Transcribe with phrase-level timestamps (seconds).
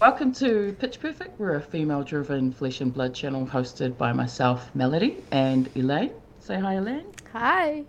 [0.00, 1.40] Welcome to Pitch Perfect.
[1.40, 6.12] We're a female driven flesh and blood channel hosted by myself, Melody, and Elaine.
[6.38, 7.12] Say hi, Elaine.
[7.32, 7.82] Hi.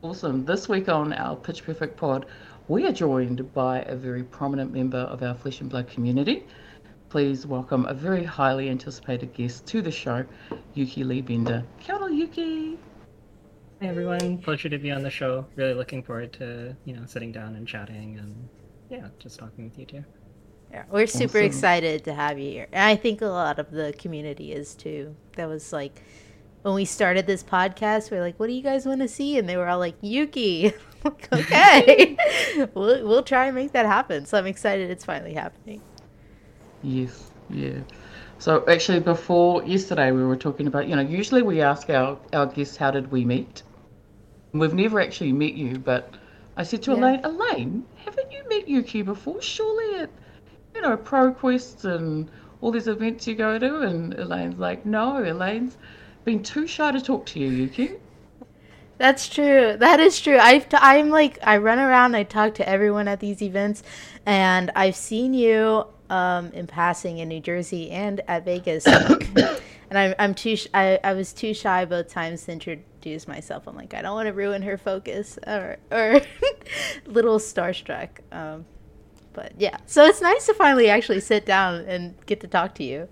[0.00, 0.46] Awesome.
[0.46, 2.24] This week on our Pitch Perfect pod,
[2.68, 6.46] we are joined by a very prominent member of our flesh and blood community.
[7.10, 10.24] Please welcome a very highly anticipated guest to the show,
[10.72, 11.62] Yuki Lee Bender.
[11.80, 12.78] Kia ora, Yuki.
[13.78, 15.44] Hey everyone, pleasure to be on the show.
[15.54, 18.48] Really looking forward to you know sitting down and chatting and
[18.88, 20.04] yeah, just talking with you too.
[20.72, 21.46] Yeah, we're super Awesome.
[21.46, 22.68] excited to have you here.
[22.72, 25.14] And I think a lot of the community is too.
[25.36, 26.02] That was like
[26.62, 29.36] when we started this podcast, we are like, what do you guys want to see?
[29.36, 30.72] And they were all like, Yuki.
[31.04, 32.16] like, okay.
[32.74, 34.24] we'll, we'll try and make that happen.
[34.26, 35.82] So I'm excited it's finally happening.
[36.82, 37.80] Yes, yeah.
[38.38, 42.46] So actually, before yesterday, we were talking about, you know, usually we ask our, our
[42.46, 43.62] guests, how did we meet?
[44.52, 46.14] We've never actually met you, but
[46.56, 46.98] I said to Yeah.
[46.98, 49.40] Elaine, Elaine, haven't you met Yuki before?
[49.42, 50.10] Surely at,
[50.82, 53.80] you know, ProQuest and all these events you go to?
[53.80, 55.76] And Elaine's like, no, Elaine's
[56.24, 57.92] been too shy to talk to you, Yuki.
[58.98, 59.76] That's true.
[59.78, 60.38] That is true.
[60.38, 62.14] I've t- I'm like I run around.
[62.14, 63.82] I talk to everyone at these events,
[64.26, 68.86] and I've seen you um, in passing in New Jersey and at Vegas.
[68.86, 73.66] and I'm I'm too sh- I I was too shy both times to introduce myself.
[73.66, 76.20] I'm like I don't want to ruin her focus or or
[77.06, 78.08] little starstruck.
[78.30, 78.66] Um,
[79.32, 82.84] but yeah, so it's nice to finally actually sit down and get to talk to
[82.84, 83.08] you.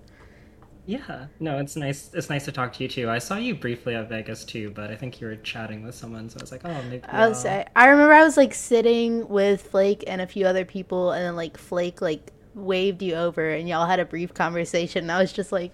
[0.87, 2.09] Yeah, no, it's nice.
[2.13, 3.09] It's nice to talk to you too.
[3.09, 6.27] I saw you briefly at Vegas too, but I think you were chatting with someone,
[6.29, 7.03] so I was like, oh, maybe.
[7.05, 10.45] I was I'll- say I remember I was like sitting with Flake and a few
[10.45, 14.33] other people, and then like Flake like waved you over, and y'all had a brief
[14.33, 15.03] conversation.
[15.03, 15.71] And I was just like,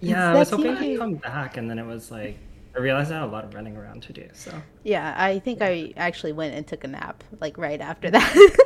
[0.00, 0.92] Yeah, I was hoping you.
[0.94, 2.36] to come back, and then it was like
[2.76, 4.28] I realized I had a lot of running around to do.
[4.34, 8.58] So yeah, I think I actually went and took a nap like right after that.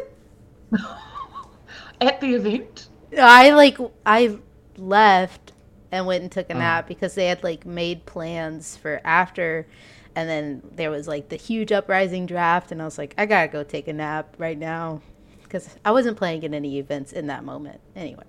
[2.01, 2.89] At the event?
[3.19, 4.39] I like I
[4.77, 5.53] left
[5.91, 6.59] and went and took a Oh.
[6.59, 9.67] nap because they had like made plans for after
[10.15, 13.43] and then there was like the huge uprising draft and I was like I got
[13.43, 15.01] to go take a nap right now
[15.49, 17.81] cuz I wasn't playing in any events in that moment.
[17.95, 18.25] Anyway.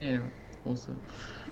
[0.00, 0.18] Yeah,
[0.66, 1.00] awesome.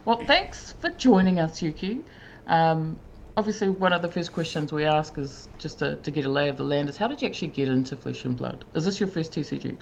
[0.05, 2.05] Well, thanks for joining us, Yuki.
[2.47, 2.99] Um,
[3.41, 6.51] obviously, one of the first questions we ask is just to, to get a lay
[6.51, 8.67] of the land is how did you actually get into Flesh and Blood?
[8.75, 9.79] Is this your first TCG?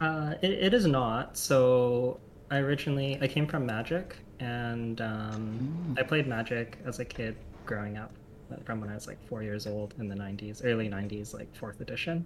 [0.00, 1.36] Uh, it, it is not.
[1.36, 2.20] So
[2.52, 7.98] I originally I came from Magic, and um, I played Magic as a kid growing
[7.98, 8.12] up,
[8.64, 11.80] from when I was like four years old in the '90s, early '90s, like fourth
[11.80, 12.24] edition.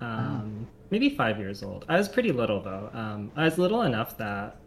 [0.00, 1.84] Um, Maybe five years old.
[1.88, 2.88] I was pretty little though.
[2.92, 4.59] Um, I was little enough that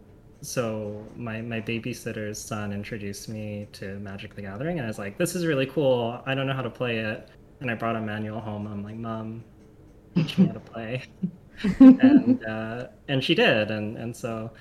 [0.44, 5.18] so my my babysitter's son introduced me to Magic the Gathering, and I was like,
[5.18, 6.22] "This is really cool.
[6.26, 7.30] I don't know how to play it."
[7.62, 8.68] And I brought a manual home.
[8.68, 9.44] I'm like, "Mom,
[10.16, 11.04] teach me how to play."
[11.80, 14.52] and uh, and she did, and and so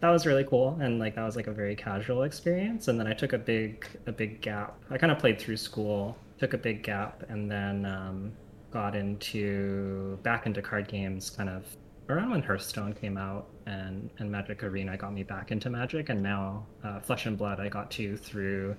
[0.00, 2.88] that was really cool, and like that was like a very casual experience.
[2.88, 4.76] And then I took a big a big gap.
[4.90, 8.32] I kind of played through school, took a big gap, and then um,
[8.72, 11.64] got into back into card games, kind of
[12.08, 16.22] around when Hearthstone came out, and and Magic Arena got me back into Magic, and
[16.22, 18.76] now uh, Flesh and Blood I got to through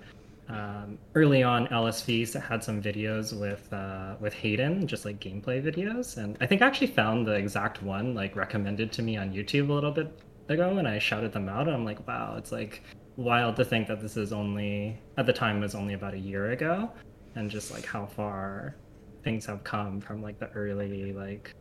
[0.49, 5.63] um, early on LSV's that had some videos with uh, with Hayden, just like gameplay
[5.63, 9.31] videos, and I think I actually found the exact one like recommended to me on
[9.31, 10.11] YouTube a little bit
[10.49, 12.83] ago, and I shouted them out, and I'm like, wow, it's like
[13.15, 16.51] wild to think that this is only at the time was only about a year
[16.51, 16.91] ago,
[17.35, 18.75] and just like how far
[19.23, 21.53] things have come from like the early like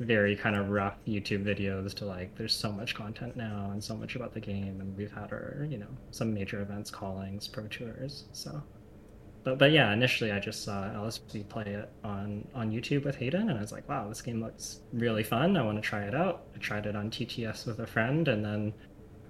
[0.00, 3.94] very kind of rough YouTube videos to like there's so much content now and so
[3.94, 7.66] much about the game and we've had our you know some major events callings pro
[7.68, 8.62] tours so.
[9.44, 13.48] But but yeah initially I just saw LSV play it on on YouTube with Hayden
[13.50, 15.56] and I was like wow this game looks really fun.
[15.56, 16.46] I want to try it out.
[16.54, 18.74] I tried it on TTS with a friend and then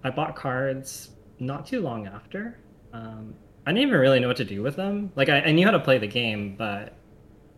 [0.02, 1.10] I bought cards
[1.41, 2.58] not too long after.
[2.92, 3.34] Um,
[3.66, 5.12] I didn't even really know what to do with them.
[5.16, 6.94] Like I, I knew how to play the game but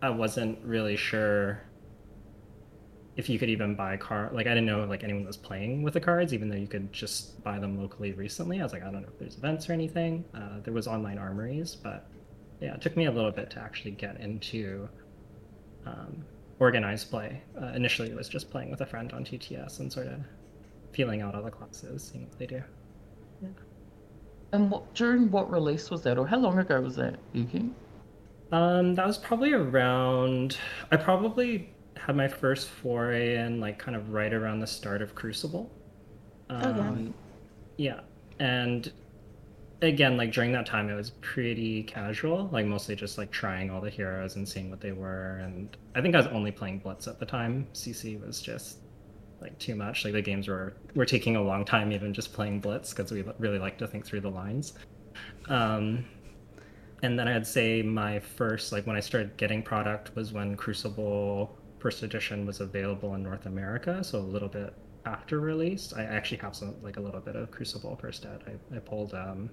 [0.02, 1.62] I wasn't really sure
[3.16, 5.82] if you could even buy a card, like I didn't know like anyone was playing
[5.82, 8.60] with the cards, even though you could just buy them locally recently.
[8.60, 10.24] I was like, I don't know if there's events or anything.
[10.34, 12.06] Uh, there was online armories, but
[12.60, 14.88] yeah, it took me a little bit to actually get into
[15.86, 16.24] um,
[16.58, 17.42] organized play.
[17.60, 20.20] Uh, initially, it was just playing with a friend on TTS and sort of
[20.92, 22.62] feeling out all the classes, seeing what they do.
[23.42, 23.48] yeah.
[24.52, 27.70] And what, during what release was that, or how long ago was that, Yuki?
[28.52, 30.56] Um, that was probably around.
[30.92, 35.14] I probably had my first foray in like kind of right around the start of
[35.14, 35.70] Crucible.
[36.50, 36.88] Okay.
[36.88, 37.14] Um,
[37.76, 38.00] Yeah,
[38.38, 38.92] and
[39.82, 43.80] again, like during that time, it was pretty casual, like mostly just like trying all
[43.80, 45.38] the heroes and seeing what they were.
[45.38, 47.68] And I think I was only playing Blitz at the time.
[47.74, 48.78] CC was just
[49.40, 50.04] like too much.
[50.04, 53.24] Like the games were were taking a long time, even just playing Blitz, because we
[53.38, 54.74] really like to think through the lines.
[55.48, 56.06] Um,
[57.02, 61.58] and then I'd say my first, like when I started getting product, was when Crucible
[61.86, 64.74] First Edition was available in North America, so a little bit
[65.04, 65.92] after release.
[65.92, 68.42] I actually have some like a little bit of Crucible First Ed.
[68.44, 69.50] I, I pulled um,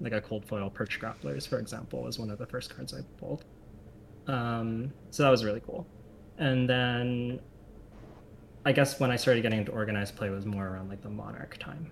[0.00, 3.00] like a cold foil Perch Grapplers, for example, was one of the first cards I
[3.18, 3.44] pulled.
[4.28, 5.84] Um, so that was really cool.
[6.38, 7.40] And then
[8.64, 11.56] I guess when I started getting into organized play was more around like the Monarch
[11.58, 11.90] time.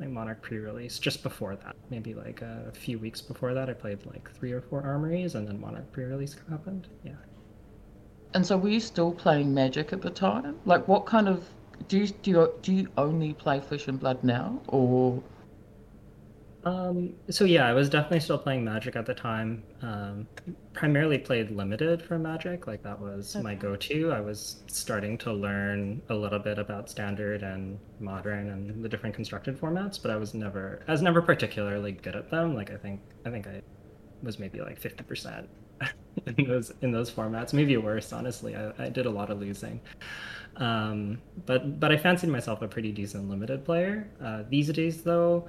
[0.00, 4.06] Like Monarch pre-release, just before that, maybe like a few weeks before that, I played
[4.06, 6.88] like three or four armories, and then Monarch pre-release happened.
[7.04, 7.12] Yeah.
[8.34, 10.56] And so, were you still playing Magic at the time?
[10.64, 11.48] Like, what kind of
[11.88, 15.22] do you do you, do you only play Flesh and Blood now, or
[16.64, 19.64] um, so yeah, I was definitely still playing Magic at the time.
[19.82, 20.28] Um,
[20.72, 23.42] primarily played limited for Magic, like that was okay.
[23.42, 24.12] my go-to.
[24.12, 29.14] I was starting to learn a little bit about standard and modern and the different
[29.14, 32.54] constructed formats, but I was never, I was never particularly good at them.
[32.54, 33.62] Like I think, I think I
[34.22, 35.48] was maybe like fifty percent
[36.36, 38.12] in those in those formats, maybe worse.
[38.12, 39.80] Honestly, I, I did a lot of losing.
[40.56, 44.08] Um, but but I fancied myself a pretty decent limited player.
[44.22, 45.48] Uh, these days, though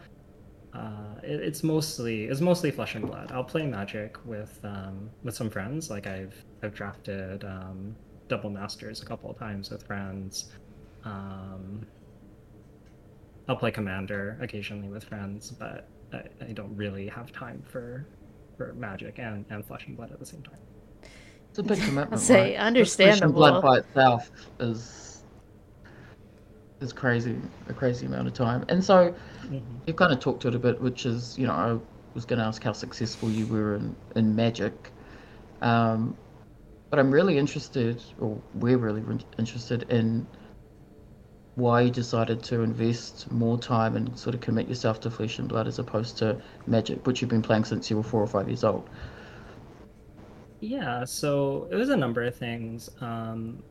[0.74, 3.32] uh, it, it's mostly it's mostly flesh and blood.
[3.32, 5.90] I'll play Magic with um, with some friends.
[5.90, 7.96] Like I've I've drafted um,
[8.28, 10.52] double masters a couple of times with friends.
[11.04, 11.86] Um,
[13.48, 18.06] I'll play Commander occasionally with friends, but I, I, don't really have time for
[18.64, 20.58] for Magic and, and Flesh and Blood at the same time.
[21.50, 22.14] It's a big commitment.
[22.14, 22.66] I'll say right?
[22.66, 23.34] understandable.
[23.34, 25.24] Flesh and Blood by itself is
[26.82, 27.38] is crazy,
[27.70, 28.66] a crazy amount of time.
[28.68, 29.16] And so
[29.46, 29.60] mm-hmm.
[29.88, 31.78] you've kind of talked to it a bit, which is, you know, I
[32.14, 34.92] was going to ask how successful you were in, in Magic.
[35.62, 36.18] Um,
[36.90, 39.02] but I'm really interested, or we're really
[39.40, 40.28] interested in
[41.56, 45.48] why you decided to invest more time and sort of commit yourself to Flesh and
[45.48, 48.48] Blood as opposed to Magic, which you've been playing since you were four or five
[48.48, 48.90] years old.
[50.60, 52.90] Yeah, so it was a number of things.
[53.02, 53.62] Um,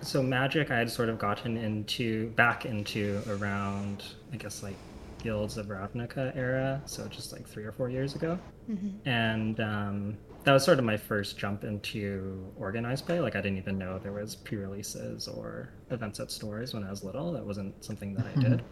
[0.00, 4.76] so magic I had sort of gotten into back into around I guess like
[5.22, 8.38] Guilds of Ravnica era, so just like three or four years ago,
[8.70, 9.08] mm-hmm.
[9.08, 13.20] and um, that was sort of my first jump into organized play.
[13.20, 17.04] Like I didn't even know there was pre-releases or events at stores when I was
[17.04, 17.32] little.
[17.32, 18.62] That wasn't something that I did.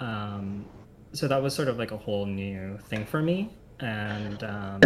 [0.00, 0.66] Um,
[1.12, 3.50] so that was sort of like a whole new thing for me,
[3.80, 4.80] and um,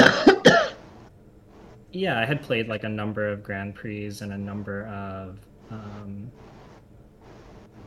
[1.92, 5.38] yeah, I had played like a number of Grand Prix and a number of
[5.70, 6.30] um,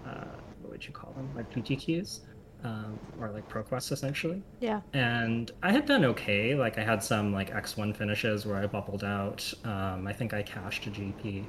[0.05, 0.25] uh,
[0.61, 1.29] what would you call them?
[1.35, 2.21] Like PTQs,
[2.63, 4.41] um, or like ProQuests essentially.
[4.59, 4.81] Yeah.
[4.93, 6.55] And I had done okay.
[6.55, 9.53] Like I had some like X1 finishes where I bubbled out.
[9.63, 11.45] Um, I think I cashed a GP,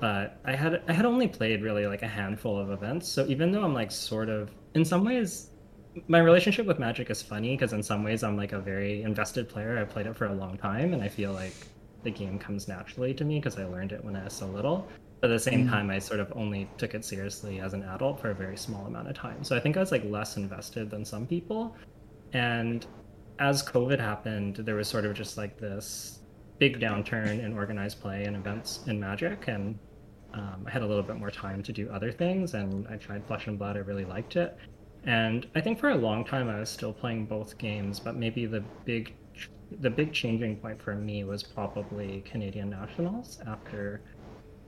[0.00, 3.08] but I had I had only played really like a handful of events.
[3.08, 5.48] So even though I'm like sort of in some ways
[6.08, 9.48] my relationship with Magic is funny because in some ways I'm like a very invested
[9.48, 9.78] player.
[9.78, 11.54] I played it for a long time, and I feel like
[12.02, 14.88] the game comes naturally to me because I learned it when I was so little
[15.22, 15.70] at the same mm.
[15.70, 18.86] time i sort of only took it seriously as an adult for a very small
[18.86, 19.44] amount of time.
[19.44, 21.76] So i think i was like less invested than some people.
[22.32, 22.86] And
[23.38, 26.20] as covid happened there was sort of just like this
[26.58, 29.48] big downturn in organized play and events in magic.
[29.48, 29.78] And
[30.34, 33.24] um, i had a little bit more time to do other things and i tried
[33.26, 33.76] flesh and blood.
[33.76, 34.56] I really liked it.
[35.04, 38.46] And i think for a long time i was still playing both games but maybe
[38.46, 39.14] the big
[39.80, 44.02] the big changing point for me was probably canadian nationals after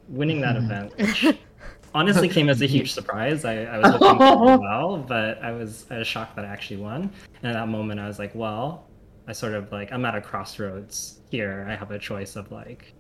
[0.09, 0.65] winning that hmm.
[0.65, 1.39] event, which
[1.95, 3.45] honestly came as a huge surprise.
[3.45, 6.79] I, I was hoping to well, but I was I was shocked that I actually
[6.79, 7.11] won.
[7.43, 8.89] And at that moment, I was like, well,
[9.27, 11.67] I sort of like I'm at a crossroads here.
[11.69, 12.93] I have a choice of like,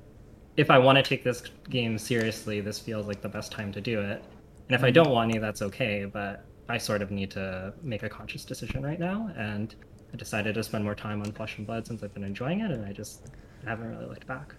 [0.56, 3.80] if I want to take this game seriously, this feels like the best time to
[3.80, 4.24] do it.
[4.68, 4.94] And if I hmm.
[4.94, 6.04] don't want to, that's okay.
[6.04, 9.30] But I sort of need to make a conscious decision right now.
[9.36, 9.74] And
[10.12, 12.70] I decided to spend more time on Flesh and Blood since I've been enjoying it,
[12.70, 13.26] and I just
[13.66, 14.54] haven't really looked back.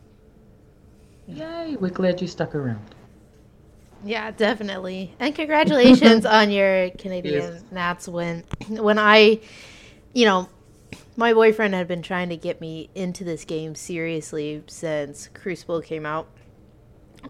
[1.27, 2.95] Yay, we're glad you stuck around.
[4.03, 5.13] Yeah, definitely.
[5.19, 7.63] And congratulations on your Canadian yes.
[7.71, 8.43] Nats win.
[8.69, 9.39] When I,
[10.13, 10.47] you know,
[11.17, 16.05] my boyfriend had been trying to get me into this game seriously since Crucible came
[16.05, 16.27] out.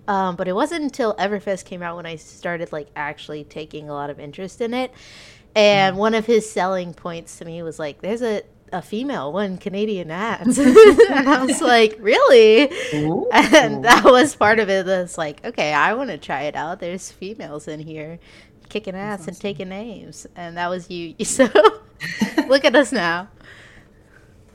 [0.09, 3.93] Um, but it wasn't until Everfest came out when I started like actually taking a
[3.93, 4.91] lot of interest in it.
[5.55, 5.99] And mm.
[5.99, 8.43] one of his selling points to me was like, "There's a
[8.75, 10.57] a female won Canadian Nats.
[10.59, 12.69] and I was like, really?
[12.93, 13.27] Ooh.
[13.31, 14.85] And that was part of it.
[14.85, 16.79] That's like, okay, I want to try it out.
[16.79, 18.19] There's females in here.
[18.69, 19.29] kicking ass awesome.
[19.29, 21.15] and taking names, and that was you.
[21.25, 21.47] So
[22.47, 23.29] look at us now.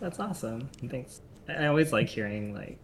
[0.01, 0.69] That's awesome.
[0.89, 1.23] Thanks.
[1.49, 2.79] I always like hearing like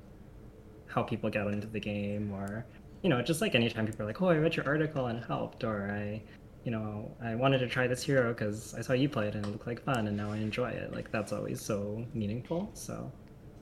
[0.86, 2.64] how people get into the game, or
[3.02, 5.62] you know, just like anytime people are like, "Oh, I read your article and helped,"
[5.64, 6.22] or I,
[6.66, 9.46] you know, I wanted to try this hero because I saw you play it and
[9.46, 10.92] it looked like fun, and now I enjoy it.
[10.92, 12.68] Like that's always so meaningful.
[12.74, 13.12] So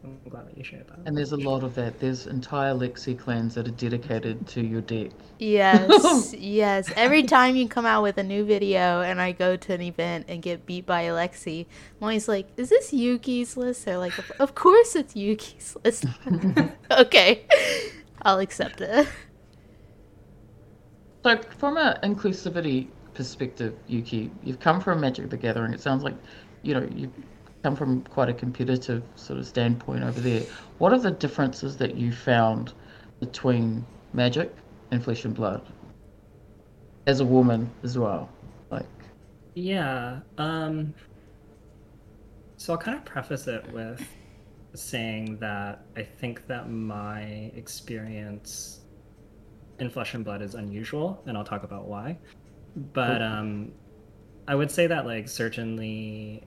[0.02, 1.00] I'm glad that you shared that.
[1.04, 2.00] And there's a lot of that.
[2.00, 5.10] There's entire Lexi clans that are dedicated to your deck.
[5.38, 6.90] Yes, yes.
[6.96, 10.24] Every time you come out with a new video and I go to an event
[10.28, 11.66] and get beat by Alexi,
[12.00, 13.84] I'm always like, is this Yuki's list?
[13.84, 16.06] They're like, of course it's Yuki's list.
[16.90, 17.44] okay,
[18.22, 19.06] I'll accept it.
[21.24, 25.72] So, from an inclusivity perspective, Yuki, you've come from Magic the Gathering.
[25.72, 26.14] It sounds like,
[26.62, 27.12] you know, you
[27.62, 30.42] come from quite a competitive sort of standpoint over there.
[30.78, 32.74] What are the differences that you found
[33.20, 34.54] between Magic
[34.90, 35.62] and Flesh and Blood
[37.06, 38.28] as a woman as well?
[38.70, 38.86] Like,
[39.54, 40.20] yeah.
[40.36, 40.94] Um,
[42.56, 44.06] so I'll kind of preface it with
[44.74, 48.80] saying that I think that my experience
[49.78, 52.18] in Flesh and Blood is unusual, and I'll talk about why.
[52.76, 53.72] But um,
[54.48, 56.42] I would say that like certainly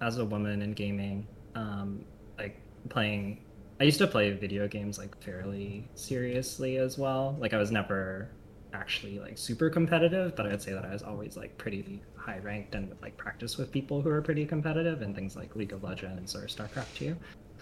[0.00, 2.04] as a woman in gaming, um,
[2.38, 3.42] like playing.
[3.78, 7.36] I used to play video games like fairly seriously as well.
[7.38, 8.30] Like I was never
[8.72, 12.74] actually like super competitive, but I'd say that I was always like pretty high ranked
[12.74, 15.84] and would like practice with people who are pretty competitive and things like League of
[15.84, 17.16] Legends or StarCraft 2.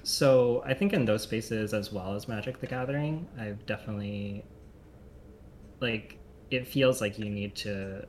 [0.05, 4.45] So I think in those spaces as well as Magic the Gathering, I've definitely
[5.81, 6.19] like
[6.51, 8.07] it feels like you need to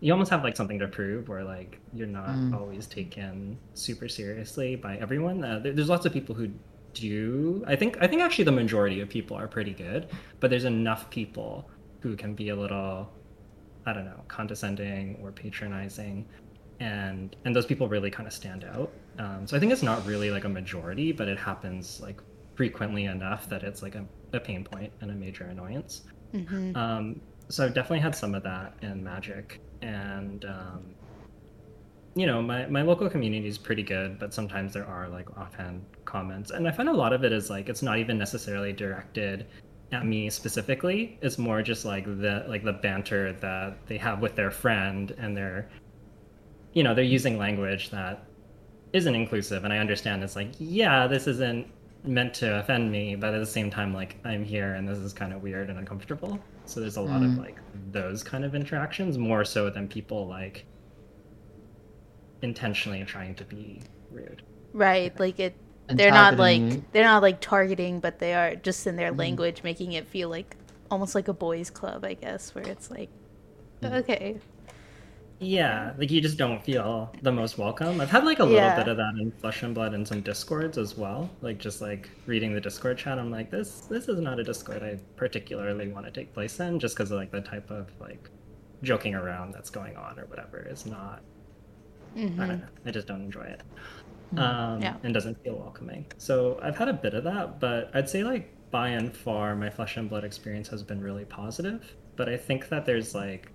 [0.00, 2.54] you almost have like something to prove where like you're not mm.
[2.54, 5.42] always taken super seriously by everyone.
[5.42, 6.48] Uh, there, there's lots of people who
[6.94, 7.62] do.
[7.66, 10.08] I think i think actually the majority of people are pretty good
[10.40, 11.70] but there's enough people
[12.00, 13.12] who can be a little
[13.86, 16.26] i don't know condescending or patronizing
[16.80, 18.90] and and those people really kind of stand out.
[19.18, 22.20] Um, so i think it's not really like a majority but it happens like
[22.54, 26.76] frequently enough that it's like a, a pain point and a major annoyance mm-hmm.
[26.76, 30.94] um, so I've definitely had some of that in Magic, and um,
[32.14, 35.84] you know, my my local community is pretty good, but sometimes there are like offhand
[36.04, 39.46] comments, and I find a lot of it is like it's not even necessarily directed
[39.92, 41.18] at me specifically.
[41.22, 45.36] It's more just like the like the banter that they have with their friend, and
[45.36, 45.70] they're,
[46.74, 48.26] you know, they're using language that
[48.92, 51.66] isn't inclusive, and I understand it's like, yeah, this isn't
[52.08, 55.12] meant to offend me, but at the same time, like I'm here and this is
[55.12, 56.40] kind of weird and uncomfortable.
[56.64, 57.32] So there's a lot mm.
[57.32, 57.58] of like
[57.92, 60.64] those kind of interactions more so than people like
[62.42, 64.42] intentionally trying to be rude.
[64.72, 65.54] Right, like it.
[65.88, 69.18] And they're not like they're not like targeting, but they are just in their mm.
[69.18, 70.56] language, making it feel like
[70.90, 73.10] almost like a boys' club, I guess, where it's like,
[73.82, 73.92] mm.
[74.00, 74.38] okay,
[75.40, 78.00] yeah, like you just don't feel the most welcome.
[78.00, 78.76] I've had like a little yeah.
[78.76, 81.30] bit of that in Flesh and Blood and some discords as well.
[81.42, 84.82] Like just like reading the Discord chat, I'm like, this this is not a Discord
[84.82, 88.28] I particularly want to take place in, just because like the type of like
[88.82, 91.22] joking around that's going on or whatever is not.
[92.16, 92.40] Mm-hmm.
[92.40, 92.68] I don't know.
[92.86, 93.62] I just don't enjoy it,
[94.34, 94.38] mm-hmm.
[94.38, 94.96] um, yeah.
[95.04, 96.06] and doesn't feel welcoming.
[96.16, 99.70] So I've had a bit of that, but I'd say like by and far, my
[99.70, 101.94] Flesh and Blood experience has been really positive.
[102.16, 103.52] But I think that there's like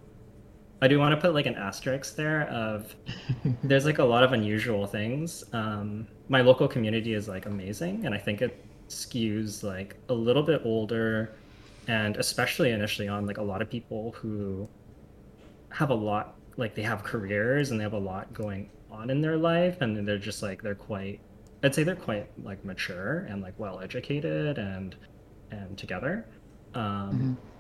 [0.83, 2.93] I do want to put like an asterisk there of
[3.63, 5.45] there's like a lot of unusual things.
[5.53, 10.43] Um, my local community is like amazing, and I think it skews like a little
[10.43, 11.35] bit older,
[11.87, 14.67] and especially initially on like a lot of people who
[15.69, 19.21] have a lot like they have careers and they have a lot going on in
[19.21, 21.21] their life, and they're just like they're quite
[21.63, 24.97] I'd say they're quite like mature and like well educated and
[25.49, 26.25] and together.
[26.73, 27.52] Um, mm-hmm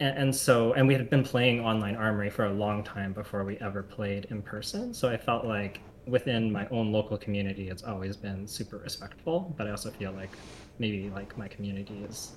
[0.00, 3.44] and, and, so and we had been playing online armory for a long time before
[3.44, 4.92] we ever played in person.
[4.92, 9.66] So i felt like within my own local community it's always been super respectful but
[9.66, 10.30] i also feel like
[10.78, 12.32] maybe like my community is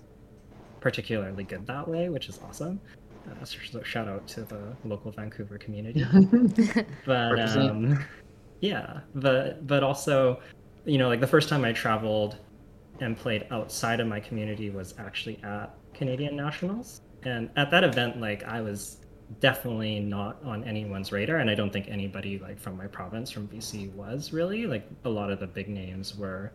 [0.82, 2.80] particularly good that way which is awesome.
[3.26, 6.06] Uh, so shout out to the local vancouver community.
[7.06, 8.04] But um,
[8.64, 10.40] yeah but but also
[10.86, 12.38] you know like the first time i traveled
[13.02, 18.20] and played outside of my community was actually at canadian nationals and at that event
[18.20, 18.98] like i was
[19.40, 23.48] definitely not on anyone's radar and i don't think anybody like from my province from
[23.48, 24.68] bc was really.
[24.68, 26.52] Like a lot of the big names were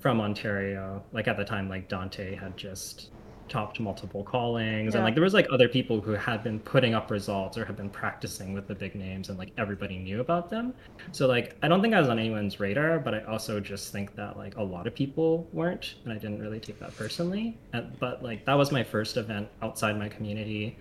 [0.00, 1.02] from ontario.
[1.12, 3.11] Like at the time like dante had just
[3.52, 4.98] topped multiple callings, Yeah.
[4.98, 7.76] and like there was like other people who had been putting up results or had
[7.76, 10.72] been practicing with the big names, and like everybody knew about them.
[11.12, 14.14] So like I don't think I was on anyone's radar, but I also just think
[14.16, 17.58] that like a lot of people weren't, and I didn't really take that personally.
[17.74, 20.78] And, but like that was my first event outside my community,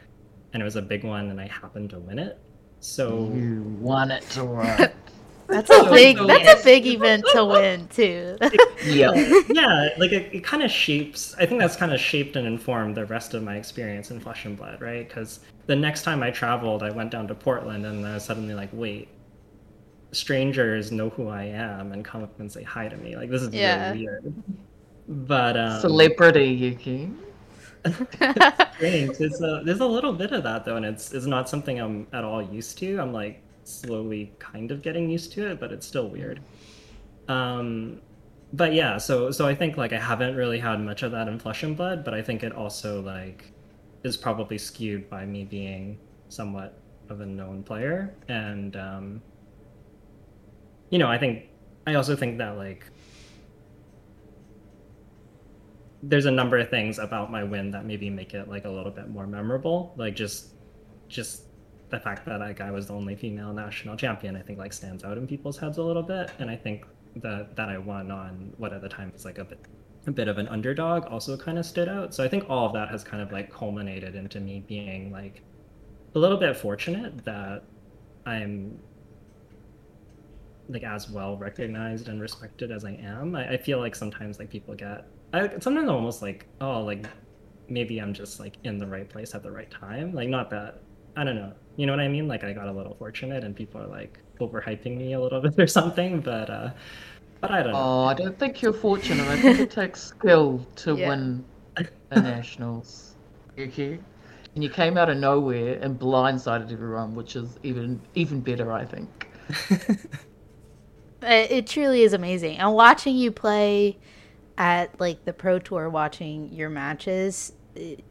[0.53, 2.39] and it was a big one, and I happened to win it.
[2.79, 4.91] So You won it, alright.
[5.51, 6.17] That's a big.
[6.17, 6.61] so That's yes.
[6.61, 8.37] a big event to win too.
[8.85, 9.11] yeah.
[9.49, 11.35] yeah, like it, it kind of shapes.
[11.37, 14.45] I think that's kind of shaped and informed the rest of my experience in Flesh
[14.45, 15.07] and Blood, right?
[15.07, 18.53] Because the next time I traveled, I went down to Portland, and I was suddenly
[18.55, 19.09] like, wait,
[20.11, 23.15] strangers know who I am and come up and say hi to me.
[23.15, 23.91] Like this is Yeah.
[23.91, 24.33] really weird.
[25.07, 27.11] But um, Celebrity, Yuki.
[28.75, 29.17] strange.
[29.17, 32.07] There's a there's a little bit of that though, and it's it's not something I'm
[32.13, 32.97] at all used to.
[32.99, 36.41] I'm like slowly kind of getting used to it, but it's still weird.
[37.27, 38.01] Um,
[38.53, 41.39] but yeah, so so I think like I haven't really had much of that in
[41.39, 43.51] Flesh and Blood, but I think it also like
[44.03, 45.97] is probably skewed by me being
[46.29, 46.77] somewhat
[47.09, 49.21] of a known player, and um,
[50.89, 51.45] you know, I think
[51.87, 52.85] I also think that like
[56.03, 58.91] there's a number of things about my win that maybe make it like a little
[58.91, 59.93] bit more memorable.
[59.97, 60.49] Like just
[61.07, 61.43] just
[61.91, 65.03] the fact that like I was the only female national champion, I think like stands
[65.03, 66.31] out in people's heads a little bit.
[66.39, 66.85] And I think
[67.17, 69.59] that that I won on what at the time was like a bit
[70.07, 72.13] a bit of an underdog also kind of stood out.
[72.13, 75.43] So I think all of that has kind of like culminated into me being like
[76.15, 77.63] a little bit fortunate that
[78.25, 78.79] I'm
[80.69, 83.35] like as well recognized and respected as I am.
[83.35, 87.05] I, I feel like sometimes like people get I sometimes I'm almost like, oh like
[87.67, 90.13] maybe I'm just like in the right place at the right time.
[90.13, 90.81] Like not that
[91.15, 91.53] I don't know.
[91.77, 92.27] You know what I mean?
[92.27, 95.57] Like I got a little fortunate and people are like overhyping me a little bit
[95.59, 96.71] or something, but uh
[97.39, 97.79] but I don't know.
[97.79, 99.27] Oh, I don't think you're fortunate.
[99.27, 101.09] I think it takes skill to Yeah.
[101.09, 101.43] win
[101.75, 103.15] the nationals,
[103.57, 103.99] Yuki.
[104.53, 108.85] And you came out of nowhere and blindsided everyone, which is even even better, I
[108.85, 109.27] think.
[111.23, 112.57] It, it truly is amazing.
[112.57, 113.99] And watching you play
[114.57, 118.03] at like the pro tour, watching your matches, it-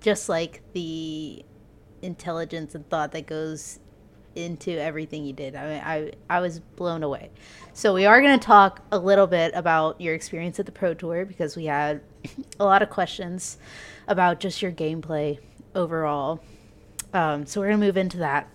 [0.00, 1.44] just like the
[2.02, 3.78] intelligence and thought that goes
[4.34, 5.56] into everything you did.
[5.56, 7.30] I mean, I I was blown away.
[7.72, 10.94] So we are going to talk a little bit about your experience at the pro
[10.94, 12.00] tour because we had
[12.60, 13.58] a lot of questions
[14.06, 15.38] about just your gameplay
[15.74, 16.40] overall.
[17.12, 18.48] Um, so we're going to move into that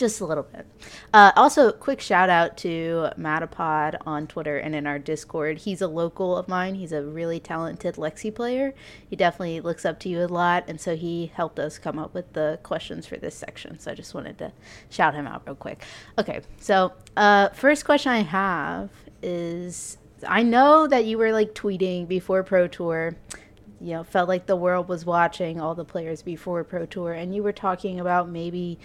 [0.00, 0.66] just a little bit.
[1.14, 5.58] Uh, also, quick shout out to Matapod on Twitter and in our Discord.
[5.58, 6.74] He's a local of mine.
[6.74, 8.74] He's a really talented Lexi player.
[9.08, 12.14] He definitely looks up to you a lot, and so he helped us come up
[12.14, 13.78] with the questions for this section.
[13.78, 14.52] So I just wanted to
[14.88, 15.84] shout him out real quick.
[16.18, 18.90] Okay, so uh, first question I have
[19.22, 23.16] is I know that you were like tweeting before Pro Tour
[23.80, 27.34] you know felt like the world was watching all the players before pro tour and
[27.34, 28.78] you were talking about maybe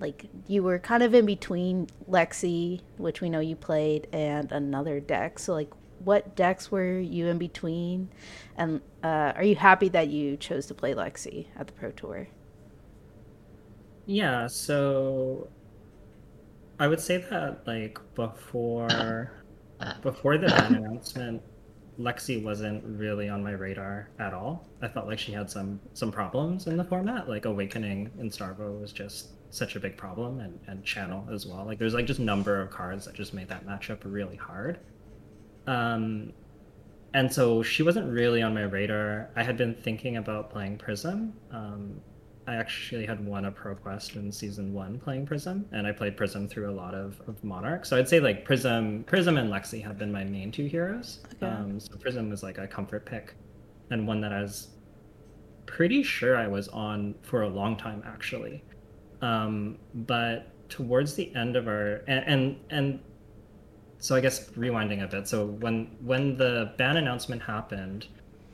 [0.00, 5.00] like you were kind of in between lexi which we know you played and another
[5.00, 5.70] deck so like
[6.04, 8.08] what decks were you in between
[8.56, 12.26] and uh, are you happy that you chose to play lexi at the pro tour
[14.06, 15.48] Yeah, so
[16.78, 19.32] I would say that like before
[20.02, 21.42] before the announcement,
[21.98, 24.68] Lexi wasn't really on my radar at all.
[24.82, 27.28] I felt like she had some some problems in the format.
[27.28, 31.64] Like Awakening in Starvo was just such a big problem and, and Channel as well.
[31.64, 34.78] Like there's like just number of cards that just made that matchup really hard.
[35.66, 36.32] Um
[37.14, 39.30] and so she wasn't really on my radar.
[39.36, 41.32] I had been thinking about playing Prism.
[41.52, 42.00] Um,
[42.46, 46.16] I actually had won a pro quest in season one playing Prism, and I played
[46.16, 47.86] Prism through a lot of, of Monarch.
[47.86, 51.20] So I'd say like Prism, Prism and Lexi have been my main two heroes.
[51.36, 51.46] Okay.
[51.46, 53.34] Um, so Prism was like a comfort pick,
[53.90, 54.68] and one that I was
[55.66, 58.62] pretty sure I was on for a long time actually.
[59.24, 63.00] Um, but towards the end of our and, and and
[63.98, 65.26] so I guess rewinding a bit.
[65.26, 68.06] So when when the ban announcement happened,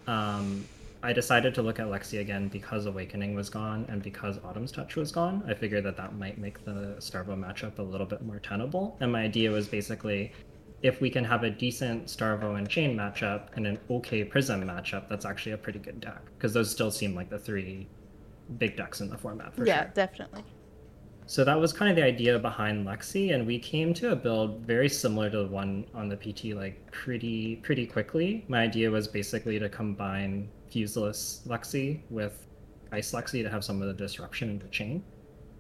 [0.07, 0.65] um,
[1.03, 4.95] I decided to look at Lexi again because Awakening was gone and because Autumn's Touch
[4.95, 5.43] was gone.
[5.49, 8.97] I figured that that might make the Starvo matchup a little bit more tenable.
[9.01, 10.33] And my idea was basically,
[10.83, 15.09] if we can have a decent Starvo and Chane matchup and an okay Prism matchup,
[15.09, 17.89] that's actually a pretty good deck because those still seem like the three
[18.59, 19.93] big decks in the format for yeah sure.
[19.95, 20.45] definitely
[21.31, 24.67] So that was kind of the idea behind Lexi, and we came to a build
[24.67, 28.45] very similar to the one on the PT like pretty pretty quickly.
[28.49, 32.49] My idea was basically to combine Fuseless Lexi with
[32.91, 35.05] Ice Lexi to have some of the disruption in the Chane.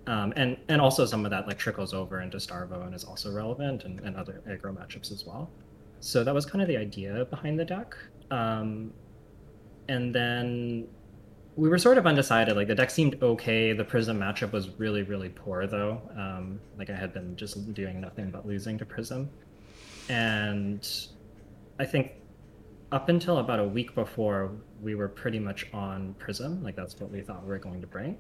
[0.09, 3.31] Um, and and also some of that like trickles over into Starvo and is also
[3.31, 5.49] relevant and, and other aggro matchups as well.
[6.01, 7.95] So that was kind of the idea behind the deck.
[8.33, 8.93] Um,
[9.89, 10.89] and then
[11.61, 12.57] we were sort of undecided.
[12.57, 13.75] Like the deck seemed okay.
[13.75, 16.01] The Prism matchup was really, really poor though.
[16.17, 19.29] Um, like I had been just doing nothing but losing to Prism,
[20.09, 20.89] and
[21.79, 22.13] I think
[22.93, 26.65] up until about a week before, we were pretty much on Prism.
[26.65, 28.17] Like that's what we thought we were going to bring.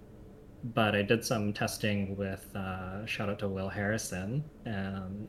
[0.74, 5.26] But I did some testing with uh, shout out to Will Harrison, um,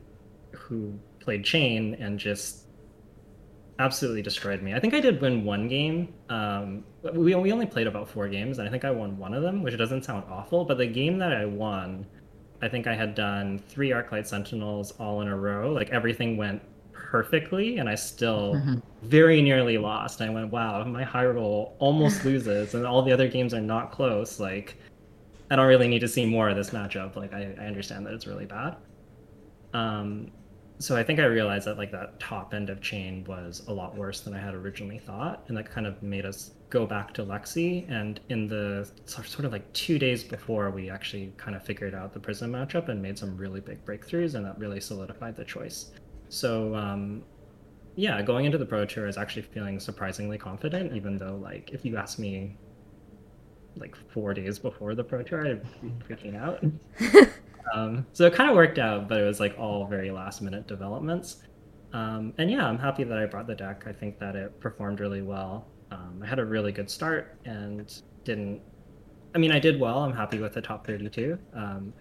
[0.50, 2.66] who played Chane and just
[3.82, 4.74] absolutely destroyed me.
[4.74, 6.14] I think I did win one game.
[6.28, 9.42] Um, we, we only played about four games, and I think I won one of
[9.42, 10.64] them, which doesn't sound awful.
[10.64, 12.06] But the game that I won,
[12.62, 15.72] I think I had done three Arclight Sentinels all in a row.
[15.72, 18.76] Like everything went perfectly, and I still mm-hmm.
[19.02, 20.20] very nearly lost.
[20.20, 23.60] And I went, wow, my high roll almost loses, and all the other games are
[23.60, 24.40] not close.
[24.40, 24.76] Like,
[25.50, 27.16] I don't really need to see more of this matchup.
[27.16, 28.76] Like, I, I understand that it's really bad.
[29.74, 30.30] Um,
[30.82, 33.96] so I think I realized that like that top end of Chane was a lot
[33.96, 37.24] worse than I had originally thought, and that kind of made us go back to
[37.24, 37.88] Lexi.
[37.88, 42.12] And in the sort of like two days before, we actually kind of figured out
[42.12, 45.92] the Prism matchup and made some really big breakthroughs, and that really solidified the choice.
[46.28, 47.22] So um,
[47.94, 51.84] yeah, going into the Pro Tour is actually feeling surprisingly confident, even though like if
[51.84, 52.56] you ask me
[53.76, 56.64] like four days before the Pro Tour, I'd be freaking out.
[57.74, 60.66] Um, so it kind of worked out, but it was like all very last minute
[60.66, 61.42] developments.
[61.92, 63.84] Um, and yeah, I'm happy that I brought the deck.
[63.86, 65.68] I think that it performed really well.
[65.90, 67.92] Um, I had a really good start and
[68.24, 68.62] didn't.
[69.34, 69.98] I mean, I did well.
[69.98, 71.38] I'm happy with the top 32.
[71.54, 71.92] Um,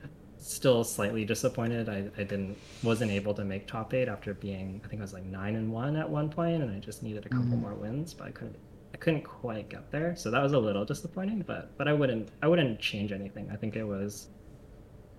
[0.41, 1.87] still slightly disappointed.
[1.87, 5.13] I, I didn't wasn't able to make top eight after being I think I was
[5.13, 7.61] like nine and one at one point, and I just needed a couple mm-hmm.
[7.61, 8.57] more wins, but I couldn't
[8.93, 10.15] I couldn't quite get there.
[10.15, 11.43] So that was a little disappointing.
[11.45, 13.49] But but I wouldn't I wouldn't change anything.
[13.51, 14.29] I think it was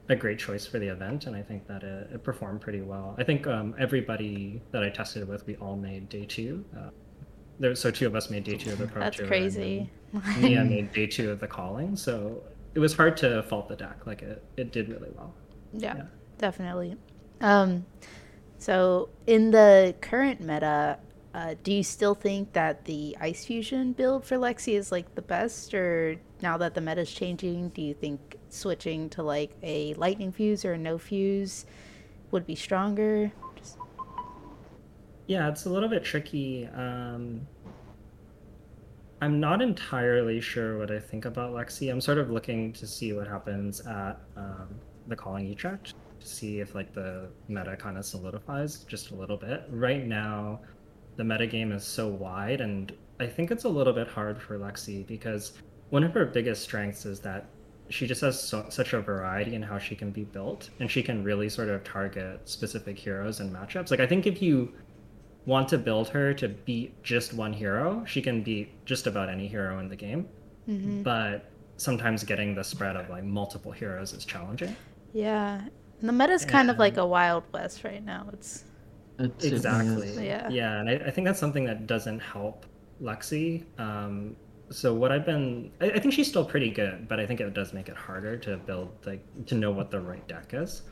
[0.09, 3.15] a great choice for the event, and I think that it, it performed pretty well.
[3.19, 6.65] I think um, everybody that I tested with, we all made day two.
[6.77, 6.91] Uh,
[7.59, 9.27] there, so two of us made day two of the pro That's tour.
[9.27, 9.91] crazy.
[10.41, 12.43] Mia made day two of the calling, so
[12.75, 14.07] it was hard to fault the deck.
[14.07, 15.33] Like it, it did really well.
[15.73, 16.03] Yeah, yeah.
[16.39, 16.97] definitely.
[17.41, 17.87] Um,
[18.59, 20.99] so in the current meta,
[21.35, 25.23] uh, do you still think that the Ice Fusion build for Lexi is like the
[25.23, 29.95] best, or now that the meta is changing, do you think switching to like a
[29.95, 31.67] lightning fuse or a no fuse
[32.31, 33.33] would be stronger?
[33.57, 33.79] Just...
[35.27, 36.67] Yeah, it's a little bit tricky.
[36.67, 37.47] Um,
[39.21, 41.91] I'm not entirely sure what I think about Lexi.
[41.91, 44.69] I'm sort of looking to see what happens at um,
[45.07, 49.37] the calling Utrecht to see if like the meta kind of solidifies just a little
[49.37, 49.65] bit.
[49.71, 50.61] Right now,
[51.17, 54.59] the meta game is so wide, and I think it's a little bit hard for
[54.59, 55.53] Lexi because
[55.91, 57.47] one of her biggest strengths is that
[57.93, 61.03] she just has so, such a variety in how she can be built, and she
[61.03, 63.91] can really sort of target specific heroes and matchups.
[63.91, 64.73] Like I think if you
[65.45, 69.47] want to build her to beat just one hero, she can beat just about any
[69.47, 70.29] hero in the game.
[70.69, 71.03] Mm-hmm.
[71.03, 74.75] But sometimes getting the spread of like multiple heroes is challenging.
[75.13, 75.61] Yeah,
[76.01, 78.27] and the is kind of like a wild west right now.
[78.33, 78.65] It's
[79.43, 82.65] exactly yeah yeah, and I, I, think that's something that doesn't help
[83.01, 83.65] Lexi.
[83.79, 84.35] Um,
[84.73, 87.55] so what I've been, I, I, think she's still pretty good, but I think it
[87.55, 90.83] does make it harder to build like to know what the right deck is.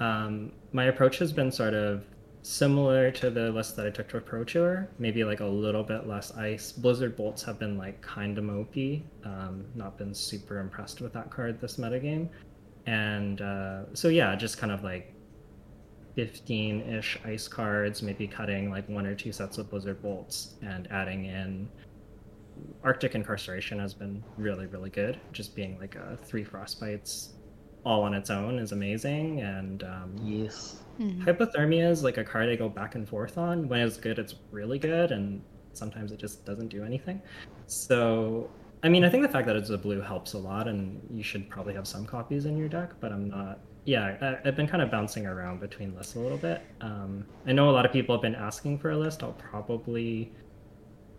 [0.00, 2.04] Um, my approach has been sort of
[2.42, 6.08] similar to the list that I took to Pro Tour, maybe like a little bit
[6.08, 6.72] less ice.
[6.72, 9.02] Blizzard Bolts have been like kind of mopey.
[9.24, 12.28] Um, not been super impressed with that card this metagame.
[12.86, 15.14] And uh, so yeah, just kind of like
[16.16, 21.26] 15-ish ice cards, maybe cutting like one or two sets of Blizzard Bolts and adding
[21.26, 21.68] in
[22.82, 25.18] Arctic Incarceration has been really, really good.
[25.32, 27.30] Just being like a three frostbites
[27.84, 29.40] all on its own is amazing.
[29.40, 31.28] And um, yes, mm-hmm.
[31.28, 33.68] hypothermia is like a card I go back and forth on.
[33.68, 37.20] When it's good, it's really good, and sometimes it just doesn't do anything.
[37.66, 38.50] So,
[38.82, 41.22] I mean, I think the fact that it's a blue helps a lot, and you
[41.22, 42.92] should probably have some copies in your deck.
[43.00, 43.60] But I'm not.
[43.84, 46.62] Yeah, I, have been kind of bouncing around between lists a little bit.
[46.80, 49.24] Um, I know a lot of people have been asking for a list.
[49.24, 50.32] I'll probably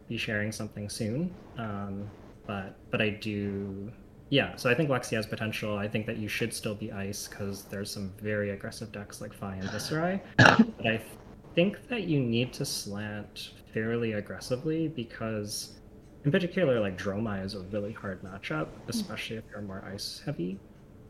[0.08, 1.34] be sharing something soon.
[1.58, 2.10] Um,
[2.46, 3.92] but but I do
[4.34, 5.78] yeah, so I think Lexi has potential.
[5.78, 9.32] I think that you should still be ice because there's some very aggressive decks like
[9.32, 10.20] Fai and Viserai.
[10.38, 11.00] but I
[11.54, 15.74] think that you need to slant fairly aggressively because,
[16.26, 20.60] in particular, like Dromai is a really hard matchup, especially if you're more ice heavy.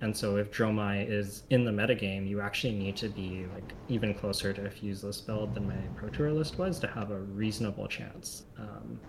[0.04, 4.14] And so if Dromai is in the metagame, you actually need to be like even
[4.14, 7.88] closer to a fuseless build than my Pro Tour list was to have a reasonable
[7.88, 8.44] chance.
[8.60, 9.00] Um,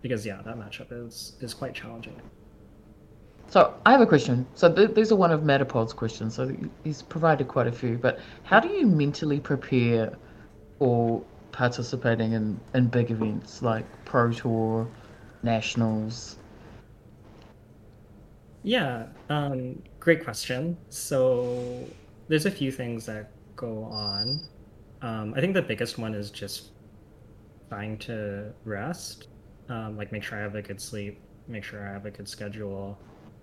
[0.00, 2.22] because yeah, that matchup is is quite challenging.
[3.48, 4.46] So I have a question.
[4.54, 6.36] So th- these are one of Metapod's questions.
[6.36, 7.98] So he's provided quite a few.
[7.98, 10.16] But how do you mentally prepare
[10.78, 14.86] for participating in, in big events like Pro Tour
[15.42, 16.36] nationals?
[18.62, 20.76] Yeah, um, great question.
[20.88, 21.88] So
[22.28, 24.40] there's a few things that go on.
[25.02, 26.72] Um, I think the biggest one is just
[27.68, 29.28] trying to rest,
[29.68, 32.28] um, like make sure I have a good sleep, make sure I have a good
[32.28, 32.98] schedule.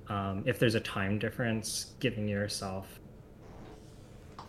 [0.08, 3.00] Um, if there's a time difference, giving yourself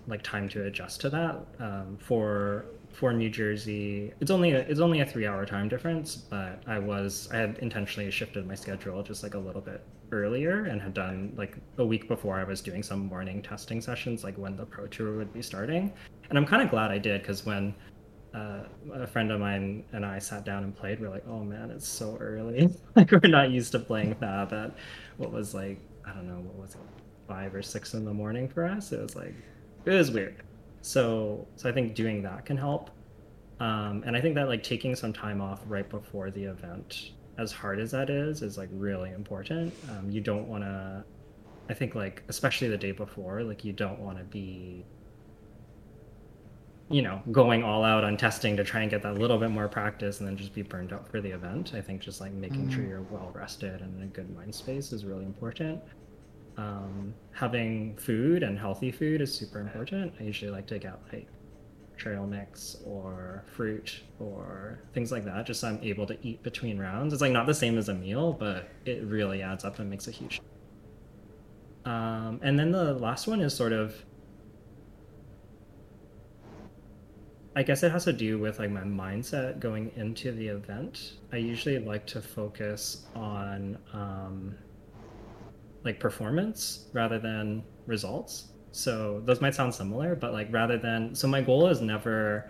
[0.07, 1.47] like time to adjust to that.
[1.61, 6.17] Um, for for New Jersey, it's only a, it's only a three hour time difference,
[6.17, 10.65] but I was I had intentionally shifted my schedule just like a little bit earlier
[10.65, 14.37] and had done like a week before I was doing some morning testing sessions, like
[14.37, 15.93] when the pro tour would be starting.
[16.29, 17.75] And I'm kind of glad I did because when
[18.35, 21.41] uh, a friend of mine and I sat down and played, we are like, oh
[21.41, 22.69] man, it's so early.
[22.97, 24.75] like we're not used to playing Fab at
[25.17, 26.81] what was like I don't know what was it
[27.27, 28.93] five or six in the morning for us.
[28.93, 29.35] It was like
[29.85, 30.43] it was weird.
[30.83, 32.91] So so I think doing that can help.
[33.61, 37.53] Um, and I think that like taking some time off right before the event, as
[37.53, 39.73] hard as that is, is like really important.
[39.91, 41.05] Um, you don't want to.
[41.71, 44.85] I think like especially the day before, like you don't want to be
[46.91, 49.69] you know, going all out on testing to try and get that little bit more
[49.69, 51.73] practice and then just be burned out for the event.
[51.75, 52.75] I think just like making mm.
[52.75, 55.83] sure you're well rested and in a good mind space is really important.
[56.57, 60.15] Um, having food and healthy food is super important.
[60.19, 61.29] I usually like to get like
[61.99, 66.79] trail mix or fruit or things like that, just so I'm able to eat between
[66.79, 67.13] rounds.
[67.13, 70.09] It's like not the same as a meal, but it really adds up and makes
[70.09, 70.41] a huge.
[71.85, 73.95] Um, and then the last one is sort of,
[77.57, 81.15] I guess it has to do with like my mindset going into the event.
[81.33, 84.55] I usually like to focus on um,
[85.85, 88.53] like performance rather than results.
[88.79, 92.49] So those might sound similar, but like rather than so my goal is never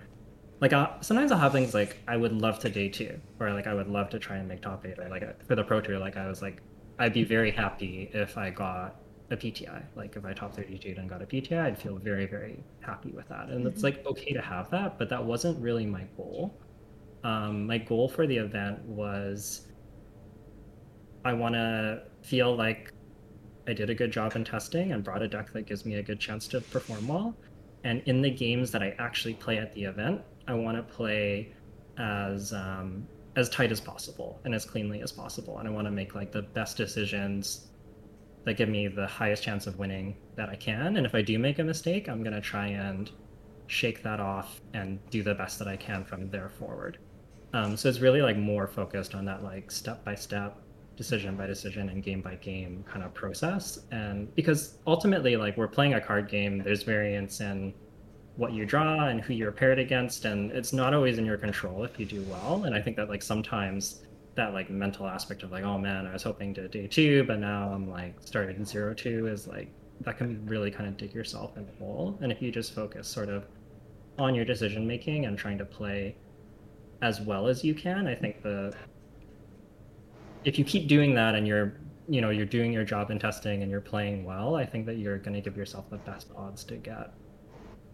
[0.61, 3.67] like i sometimes I'll have things like I would love to day two, or like
[3.67, 5.99] I would love to try and make top eight, or like for the pro tour,
[5.99, 6.61] like I was like
[6.99, 8.97] I'd be very happy if I got
[9.31, 9.83] a PTI.
[9.97, 13.27] Like if I top 32 and got a PTI, I'd feel very very happy with
[13.31, 13.69] that, and mm-hmm.
[13.69, 16.55] it's like okay to have that, but that wasn't really my goal.
[17.25, 19.67] Um, my goal for the event was
[21.25, 22.93] I want to feel like
[23.69, 26.03] I did a good job in testing and brought a deck that gives me a
[26.03, 27.37] good chance to perform well.
[27.85, 31.53] And in the games that I actually play at the event, I want to play
[31.99, 35.59] as um, as tight as possible and as cleanly as possible.
[35.59, 37.69] And I want to make like the best decisions
[38.45, 40.97] that give me the highest chance of winning that I can.
[40.97, 43.11] And if I do make a mistake, I'm gonna try and
[43.67, 46.99] shake that off and do the best that I can from there forward.
[47.53, 50.59] Um, so it's really like more focused on that like step by step
[50.99, 53.87] decision by decision and game by game kind of process.
[53.93, 57.73] And because ultimately like we're playing a card game there's variance in
[58.37, 61.85] what you draw and who you're paired against and it's not always in your control
[61.85, 62.65] if you do well.
[62.65, 64.03] And i think that like sometimes
[64.35, 67.41] that like mental aspect of like oh man i was hoping to day two but
[67.41, 69.69] now i'm like starting zero two is like
[70.03, 72.17] that can really kind of dig yourself in the hole.
[72.23, 73.47] And if you just focus sort of
[74.19, 76.15] on your decision making and trying to play
[77.03, 78.75] as well as you can i think the
[80.45, 81.75] if you keep doing that and you're
[82.09, 84.97] you know you're doing your job in testing and you're playing well i think that
[84.97, 87.13] you're going to give yourself the best odds to get.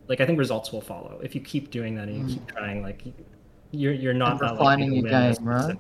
[0.07, 1.21] Like i think results will follow.
[1.23, 2.39] If you keep doing that and you mm.
[2.39, 3.03] keep trying like
[3.71, 5.77] you're you're not that refining your game right?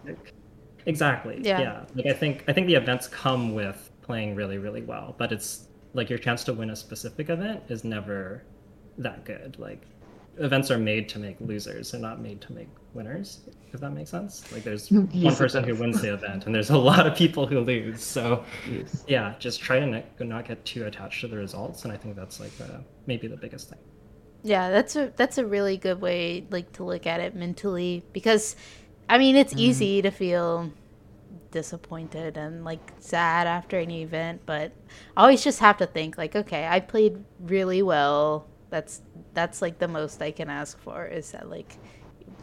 [0.86, 1.60] exactly yeah.
[1.60, 1.84] yeah.
[1.94, 5.68] Like i think i think the events come with playing really really well but it's
[5.92, 8.42] like your chance to win a specific event is never
[8.98, 9.56] that good.
[9.58, 9.82] Like
[10.38, 13.40] events are made to make losers they're not made to make winners
[13.74, 14.50] if that makes sense.
[14.52, 17.46] Like there's yes, one person who wins the event and there's a lot of people
[17.46, 18.02] who lose.
[18.02, 19.04] So yes.
[19.06, 22.16] yeah just try to not, not get too attached to the results and i think
[22.16, 22.52] that's like
[23.06, 23.78] maybe the biggest thing.
[24.42, 28.56] Yeah that's a that's a really good way like to look at it mentally because
[29.08, 29.58] i mean it's mm.
[29.58, 30.70] easy to feel
[31.50, 34.72] disappointed and like sad after any event but
[35.16, 38.46] I always just have to think like okay i played really well.
[38.70, 39.02] That's
[39.34, 41.76] that's like the most I can ask for is that like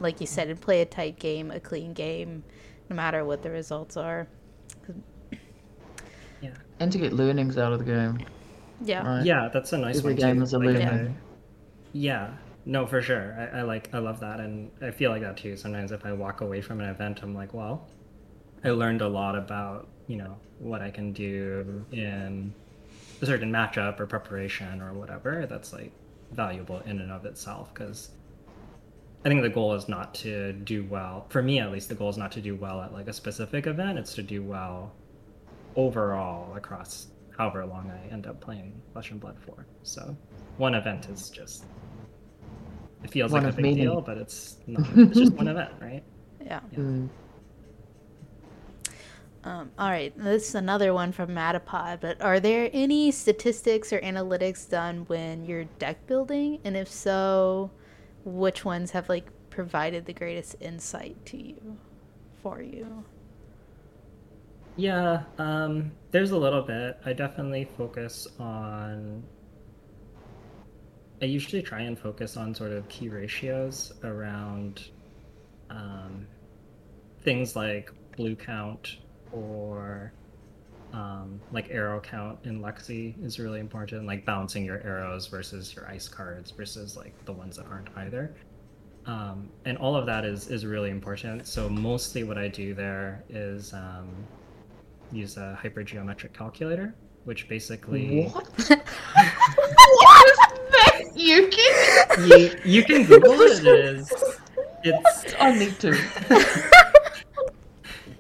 [0.01, 2.43] like you said, and play a tight game, a clean game,
[2.89, 4.27] no matter what the results are.
[6.41, 8.19] Yeah, and to get learnings out of the game.
[8.81, 9.25] Yeah, right?
[9.25, 10.43] yeah, that's a nice Every one game too.
[10.43, 11.17] Is a like, learning.
[11.93, 12.31] yeah.
[12.65, 13.35] no, for sure.
[13.53, 15.55] I, I like I love that, and I feel like that too.
[15.55, 17.87] Sometimes if I walk away from an event, I'm like, well,
[18.63, 22.53] I learned a lot about you know what I can do in
[23.21, 25.45] a certain matchup or preparation or whatever.
[25.47, 25.91] That's like
[26.31, 28.11] valuable in and of itself because
[29.23, 31.27] I think the goal is not to do well.
[31.29, 33.67] For me, at least, the goal is not to do well at like a specific
[33.67, 33.99] event.
[33.99, 34.93] It's to do well
[35.75, 37.07] overall across
[37.38, 39.65] however long I end up playing Flesh and Blood for.
[39.84, 40.15] So
[40.57, 41.65] one event is just
[43.03, 44.88] it feels one like a big deal, but it's not.
[44.97, 46.03] It's just one event, right?
[46.43, 46.60] Yeah.
[46.71, 46.79] yeah.
[46.79, 47.10] Mm.
[49.43, 51.99] Um, all right, this is another one from Matapod.
[51.99, 56.60] But are there any statistics or analytics done when you're deck building?
[56.63, 57.71] And if so,
[58.23, 61.77] which ones have like provided the greatest insight to you,
[62.41, 63.03] for you?
[64.77, 66.97] Yeah, um, there's a little bit.
[67.05, 69.23] I definitely focus on.
[71.21, 74.89] I usually try and focus on sort of key ratios around
[75.69, 76.25] um,
[77.21, 78.97] things like blue count
[79.31, 80.13] or
[80.93, 85.88] um, like arrow count in Lexi is really important, like balancing your arrows versus your
[85.88, 88.34] ice cards versus like the ones that aren't either.
[89.06, 91.47] Um, and all of that is is really important.
[91.47, 94.10] So mostly what I do there is um,
[95.12, 98.47] use a hypergeometric calculator, which basically What?
[98.58, 98.80] what
[100.30, 100.38] is
[100.71, 101.01] that?
[101.15, 102.27] You can.
[102.27, 103.65] you, you can Google it.
[103.65, 104.12] It is
[104.84, 106.67] it's I need to.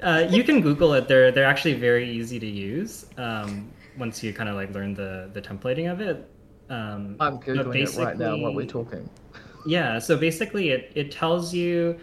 [0.01, 1.07] Uh, you can Google it.
[1.07, 3.05] They're they're actually very easy to use.
[3.17, 6.29] Um, once you kind of like learn the the templating of it.
[6.69, 9.09] Um, I'm but googling it right now while we're talking.
[9.65, 11.99] Yeah, so basically it, it tells you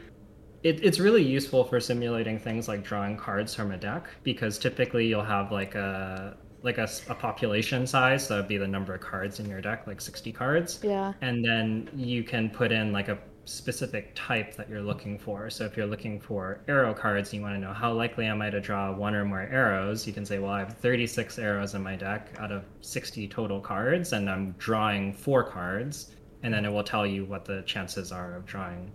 [0.63, 5.07] it, it's really useful for simulating things like drawing cards from a deck because typically
[5.07, 9.39] you'll have like a like a population size, so that'd be the number of cards
[9.39, 10.81] in your deck, like 60 cards.
[10.83, 11.13] Yeah.
[11.21, 13.17] And then you can put in like a
[13.49, 15.49] specific type that you're looking for.
[15.51, 18.43] So if you're looking for arrow cards, and you want to know how likely am
[18.43, 21.75] I to draw one or more arrows, you can say, well, I have 36 arrows
[21.75, 26.11] in my deck out of 60 total cards, and I'm drawing four cards
[26.45, 28.93] and then it will tell you what the chances are of drawing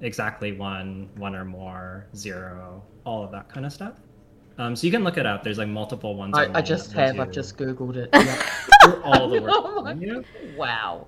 [0.00, 3.94] exactly one, one or more, zero, all of that kind of stuff.
[4.56, 5.42] Um, so you can look it up.
[5.42, 6.36] There's like multiple ones.
[6.38, 7.16] I, I just have.
[7.16, 8.08] do- I've just googled it.
[8.86, 9.00] Yeah.
[9.02, 10.24] all the work Oh my-
[10.56, 11.06] wow.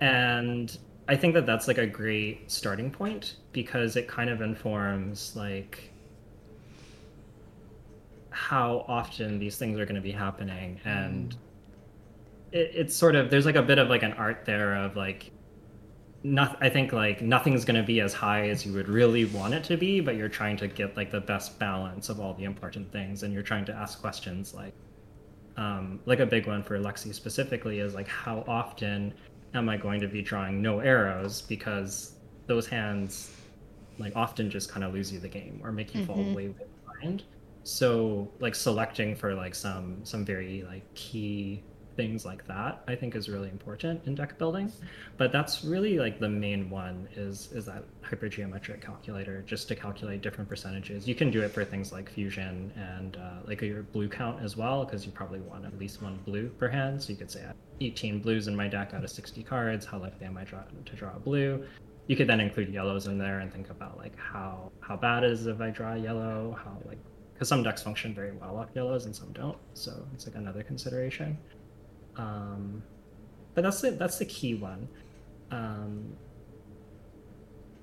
[0.00, 0.76] And
[1.08, 5.90] I think that that's like a great starting point because it kind of informs like
[8.30, 10.78] how often these things are going to be happening.
[10.84, 11.34] And
[12.52, 15.32] it, it's sort of there's like a bit of like an art there of like
[16.24, 19.54] not i think like nothing's going to be as high as you would really want
[19.54, 22.44] it to be but you're trying to get like the best balance of all the
[22.44, 24.74] important things and you're trying to ask questions like
[25.56, 29.12] um, like a big one for lexi specifically is like how often
[29.54, 32.14] am i going to be drawing no arrows because
[32.46, 33.30] those hands
[33.98, 36.34] like often just kind of lose you the game or make you fall Mhm.
[36.34, 36.54] way way
[36.86, 37.22] behind
[37.64, 41.62] so like selecting for like some some very like key
[41.98, 44.72] things like that i think is really important in deck building.
[45.16, 50.22] But that's really like the main one is is that hypergeometric calculator just to calculate
[50.22, 51.06] different percentages.
[51.06, 54.56] You can do it for things like fusion and uh, like your blue count as
[54.56, 57.02] well because you probably want at least one blue per hand.
[57.02, 57.44] So you could say
[57.80, 59.84] 18 blues in my deck out of 60 cards.
[59.86, 61.64] How likely am i draw, to draw a blue?
[62.06, 65.46] You could then include yellows in there and think about like how how bad is
[65.46, 66.56] if i draw yellow?
[66.64, 66.98] How like
[67.34, 69.58] because some decks function very well off yellows and some don't.
[69.74, 71.38] So it's like another consideration
[72.18, 72.82] um,
[73.54, 74.88] but that's it that's the key one.
[75.50, 76.16] Um,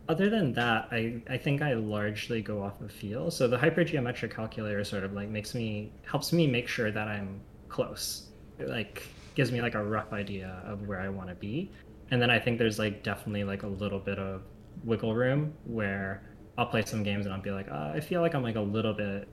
[0.07, 3.31] other than that I, I think i largely go off of feel.
[3.31, 7.41] So the hypergeometric calculator sort of like makes me helps me make sure that i'm
[7.69, 8.29] close.
[8.59, 11.71] It, like gives me like a rough idea of where i want to be.
[12.11, 14.43] And then i think there's like definitely like a little bit of
[14.83, 16.21] wiggle room where
[16.57, 18.61] i'll play some games and i'll be like uh, i feel like i'm like a
[18.61, 19.27] little bit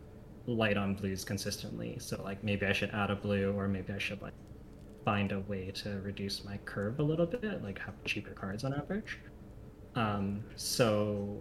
[0.46, 1.96] light on blues consistently.
[2.00, 4.32] So like maybe i should add a blue or maybe i should like
[5.04, 8.72] find a way to reduce my curve a little bit like have cheaper cards on
[8.74, 9.18] average
[9.94, 11.36] um, so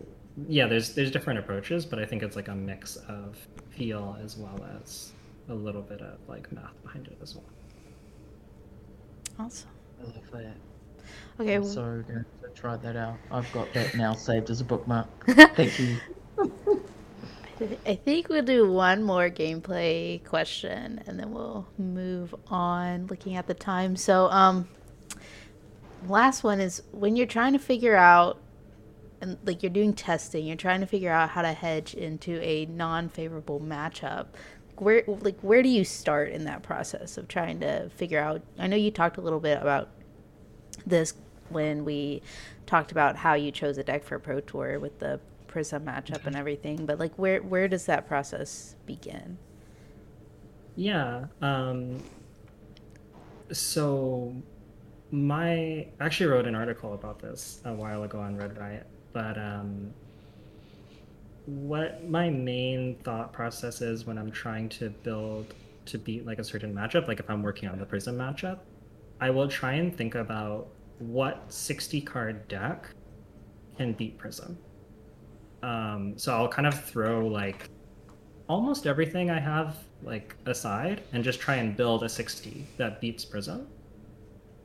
[0.48, 3.38] yeah there's there's different approaches but i think it's like a mix of
[3.70, 5.12] feel as well as
[5.50, 7.46] a little bit of like math behind it as well
[9.40, 9.70] Awesome.
[10.00, 10.58] I love that.
[11.40, 11.56] Okay.
[11.56, 13.18] I'm w- so going to try that out.
[13.32, 15.08] I've got that now saved as a bookmark.
[15.56, 15.98] Thank you.
[17.86, 23.48] I think we'll do one more gameplay question and then we'll move on looking at
[23.48, 23.96] the time.
[23.96, 24.68] So, um
[26.08, 28.40] last one is when you're trying to figure out
[29.22, 32.66] and like you're doing testing, you're trying to figure out how to hedge into a
[32.66, 34.28] non-favorable matchup.
[34.78, 38.66] Where like where do you start in that process of trying to figure out I
[38.66, 39.90] know you talked a little bit about
[40.88, 41.14] this
[41.50, 42.24] when we
[42.66, 45.20] talked about how you chose a deck for Pro Tour with the
[45.52, 49.38] Prism matchup and everything, but like where where does that process begin?
[50.76, 51.26] Yeah.
[51.42, 52.02] Um,
[53.52, 54.34] so
[55.12, 59.38] my I actually wrote an article about this a while ago on Red Riot, but
[59.38, 59.94] um,
[61.46, 65.54] what my main thought process is when I'm trying to build
[65.86, 68.60] to beat like a certain matchup, like if I'm working on the Prism matchup,
[69.20, 70.68] I will try and think about
[71.00, 72.88] what 60 card deck
[73.78, 74.58] can beat Prism.
[75.64, 77.70] Um, so I'll kind of throw like
[78.48, 83.24] almost everything I have like aside and just try and build a 60 that beats
[83.26, 83.68] Prism.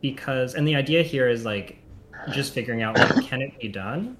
[0.00, 1.78] Because and the idea here is like
[2.32, 4.16] just figuring out like can it be done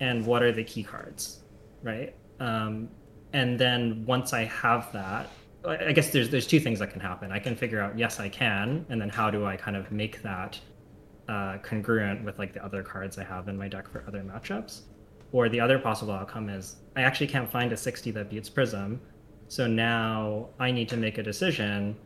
[0.00, 1.40] and what are the key cards,
[1.82, 2.14] right?
[2.40, 2.88] Um,
[3.32, 5.28] and then once I have that,
[5.64, 7.32] I guess there's there's two things that can happen.
[7.32, 10.22] I can figure out yes I can, and then how do I kind of make
[10.22, 10.58] that
[11.28, 14.82] uh, congruent with like the other cards I have in my deck for other matchups.
[15.32, 19.00] Or the other possible outcome is I actually can't find a 60 that beats Prism.
[19.48, 21.96] So now I need to make a decision.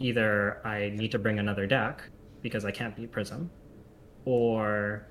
[0.00, 2.02] Either I need to bring another deck
[2.42, 3.50] because I can't beat Prism,
[4.24, 5.06] or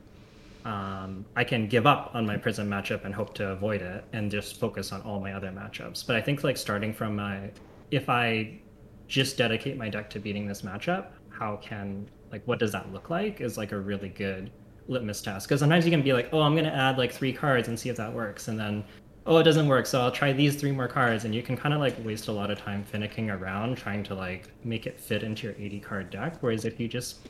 [0.65, 4.29] um, I can give up on my Prism matchup and hope to avoid it and
[4.29, 6.05] just focus on all my other matchups.
[6.05, 7.49] But I think like starting from my,
[7.91, 8.59] if I
[9.07, 13.09] just dedicate my deck to beating this matchup, how can like what does that look
[13.09, 14.51] like is like a really good
[14.87, 15.47] litmus test.
[15.47, 17.79] Because sometimes you can be like oh i'm going to add like three cards and
[17.79, 18.83] see if that works and then
[19.25, 21.73] oh it doesn't work so i'll try these three more cards and you can kind
[21.73, 25.23] of like waste a lot of time finicking around trying to like make it fit
[25.23, 27.27] into your 80 card deck whereas if you just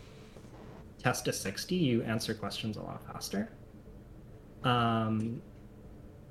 [0.97, 3.51] test a 60 you answer questions a lot faster.
[4.63, 5.41] Um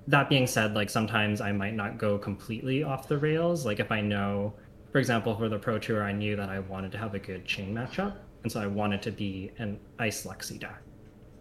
[0.08, 3.64] that being said like sometimes i might not go completely off the rails.
[3.64, 4.54] Like if i know
[4.90, 7.44] for example for the pro tour i knew that i wanted to have a good
[7.46, 10.82] Chane matchup and so i wanted to be an ice lexi deck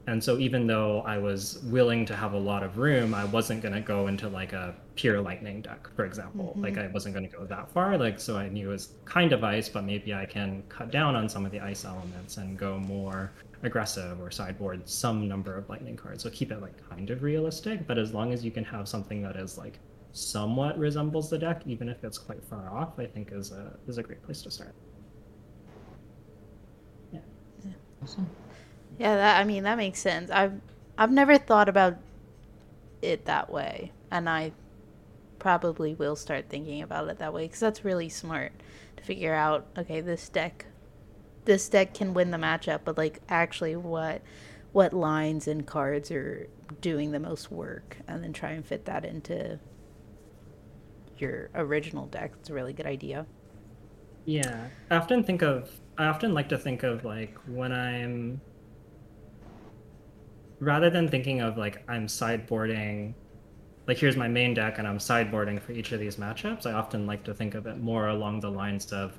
[0.07, 3.61] and so even though I was willing to have a lot of room, I wasn't
[3.61, 6.49] going to go into like a pure lightning deck, for example.
[6.49, 6.63] Mm-hmm.
[6.63, 7.97] Like I wasn't going to go that far.
[7.97, 11.15] Like so I knew it was kind of ice, but maybe I can cut down
[11.15, 13.31] on some of the ice elements and go more
[13.63, 16.23] aggressive or sideboard some number of lightning cards.
[16.23, 19.21] So keep it like kind of realistic, but as long as you can have something
[19.21, 19.79] that is like
[20.13, 23.97] somewhat resembles the deck, even if it's quite far off, I think is a is
[23.97, 24.73] a great place to start.
[27.13, 27.19] Yeah.
[27.63, 27.71] yeah.
[28.01, 28.27] Awesome.
[29.01, 30.29] Yeah, that I mean that makes sense.
[30.29, 30.61] I've
[30.95, 31.97] I've never thought about
[33.01, 34.51] it that way, and I
[35.39, 38.51] probably will start thinking about it that way because that's really smart
[38.97, 39.65] to figure out.
[39.75, 40.67] Okay, this deck,
[41.45, 44.21] this deck can win the matchup, but like actually, what
[44.71, 46.47] what lines and cards are
[46.79, 49.57] doing the most work, and then try and fit that into
[51.17, 52.33] your original deck.
[52.39, 53.25] It's a really good idea.
[54.25, 55.71] Yeah, I often think of.
[55.97, 58.41] I often like to think of like when I'm
[60.61, 63.13] rather than thinking of like I'm sideboarding,
[63.87, 67.05] like here's my main deck and I'm sideboarding for each of these matchups, I often
[67.05, 69.17] like to think of it more along the lines of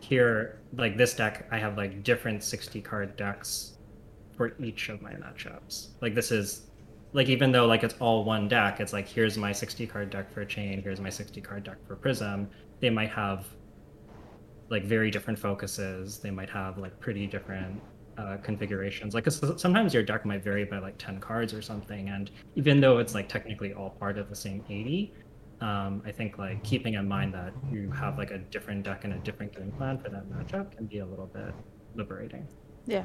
[0.00, 3.76] here, like this deck, I have like different 60 card decks
[4.36, 5.88] for each of my matchups.
[6.00, 6.70] Like this is
[7.12, 10.32] like even though like it's all one deck, it's like here's my 60 card deck
[10.32, 12.48] for Chane, here's my 60 card deck for prism.
[12.80, 13.46] They might have
[14.70, 16.18] like very different focuses.
[16.18, 17.80] They might have like pretty different
[18.18, 19.14] uh, configurations.
[19.14, 22.08] Like sometimes your deck might vary by like 10 cards or something.
[22.08, 25.12] And even though it's like technically all part of the same 80,
[25.60, 29.14] um, I think like keeping in mind that you have like a different deck and
[29.14, 31.54] a different game plan for that matchup can be a little bit
[31.94, 32.46] liberating.
[32.86, 33.04] Yeah.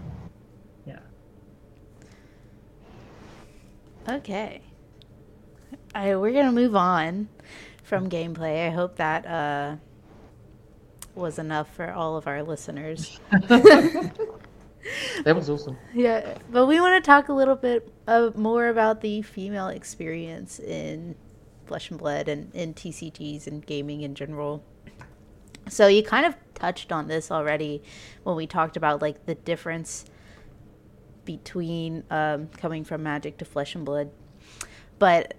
[0.85, 0.99] Yeah.
[4.07, 4.61] Okay.
[5.93, 7.29] I, we're gonna move on
[7.83, 8.67] from gameplay.
[8.67, 9.75] I hope that uh,
[11.15, 13.19] was enough for all of our listeners.
[15.23, 15.77] that was awesome.
[15.93, 20.59] Yeah, but we want to talk a little bit uh, more about the female experience
[20.59, 21.15] in
[21.65, 24.63] Flesh and Blood and in TCGs and gaming in general.
[25.69, 27.83] So you kind of touched on this already
[28.23, 30.05] when we talked about like the difference
[31.25, 34.09] between um, coming from Magic to Flesh and Blood,
[34.97, 35.35] but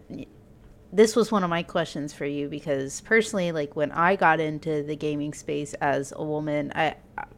[0.92, 4.82] this was one of my questions for you because personally like when i got into
[4.82, 6.94] the gaming space as a woman i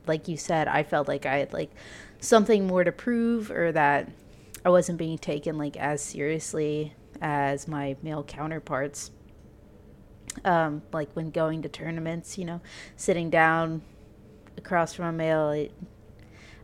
[0.06, 1.70] like you said i felt like i had like
[2.20, 4.08] something more to prove or that
[4.64, 9.12] i wasn't being taken like as seriously as my male counterparts.
[10.44, 12.60] Um like when going to tournaments you know
[12.96, 13.82] sitting down
[14.56, 15.72] across from a male it,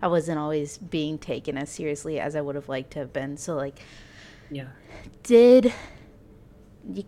[0.01, 3.37] i wasn't always being taken as seriously as i would have liked to have been.
[3.37, 3.81] So like
[4.51, 4.69] yeah.
[5.23, 5.73] did
[6.93, 7.05] you,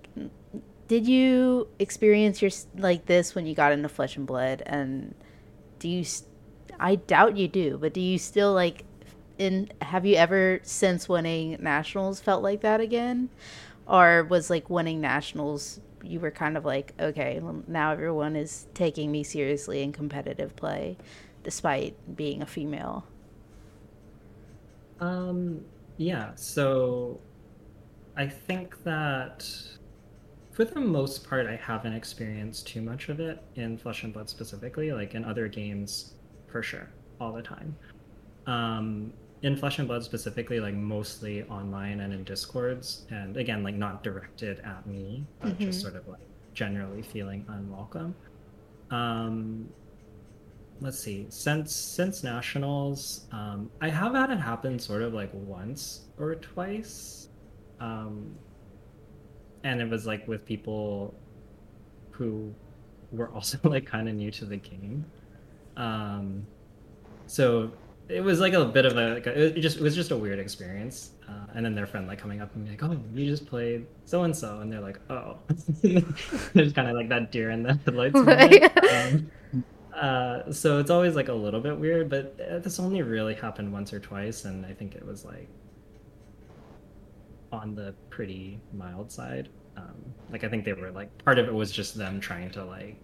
[0.88, 4.62] did you experience your like this when you got into Flesh and Blood?
[4.66, 5.14] And
[5.78, 6.04] do you?
[6.78, 8.84] I doubt you do, but do you still like?
[9.38, 13.30] In have you ever since winning nationals felt like that again,
[13.86, 15.80] or was like winning nationals?
[16.02, 20.56] You were kind of like, okay, well, now everyone is taking me seriously in competitive
[20.56, 20.96] play,
[21.42, 23.06] despite being a female.
[24.98, 25.64] Um.
[25.96, 26.34] Yeah.
[26.34, 27.20] So
[28.16, 29.48] I think that
[30.52, 34.28] for the most part, I haven't experienced too much of it in Flesh and Blood
[34.28, 34.92] specifically.
[34.92, 36.14] Like in other games,
[36.48, 36.88] for sure,
[37.20, 37.74] all the time.
[38.46, 43.74] Um, in Flesh and Blood specifically, like mostly online and in discords, and again, like
[43.74, 45.64] not directed at me, but mm-hmm.
[45.64, 46.20] just sort of like
[46.52, 48.14] generally feeling unwelcome.
[48.90, 49.68] Um,
[50.80, 51.26] let's see.
[51.30, 57.29] Since since nationals, um, I have had it happen sort of like once or twice,
[57.80, 58.34] um,
[59.64, 61.14] and it was like with people
[62.10, 62.54] who
[63.12, 65.04] were also like kind of new to the game.
[65.76, 66.46] Um,
[67.26, 67.72] so
[68.08, 70.16] it was like a bit of a, like a it just it was just a
[70.16, 71.12] weird experience.
[71.28, 73.86] Uh, and then their friend like coming up and be like, "Oh, you just played
[74.04, 75.38] so and so," and they're like, "Oh,"
[75.82, 78.14] there's kind of like that deer in the headlights.
[78.14, 78.82] moment.
[78.92, 79.64] Um,
[79.94, 83.72] uh, so it's always like a little bit weird, but uh, this only really happened
[83.72, 85.48] once or twice, and I think it was like
[87.52, 89.50] on the pretty mild side.
[89.76, 92.64] Um, like I think they were like part of it was just them trying to
[92.64, 93.02] like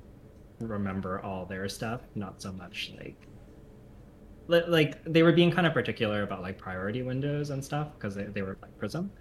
[0.60, 3.28] remember all their stuff, not so much like
[4.48, 8.14] li- like they were being kind of particular about like priority windows and stuff because
[8.14, 9.12] they, they were like Prism.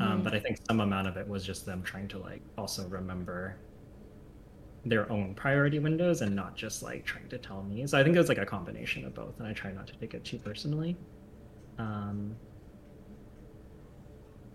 [0.00, 0.24] Um, Mhm.
[0.24, 3.62] but I think some amount of it was just them trying to like also remember
[4.84, 7.86] their own priority windows and not just like trying to tell me.
[7.86, 9.96] So I think it was like a combination of both, and I try not to
[9.98, 10.98] take it too personally.
[11.78, 12.40] Um,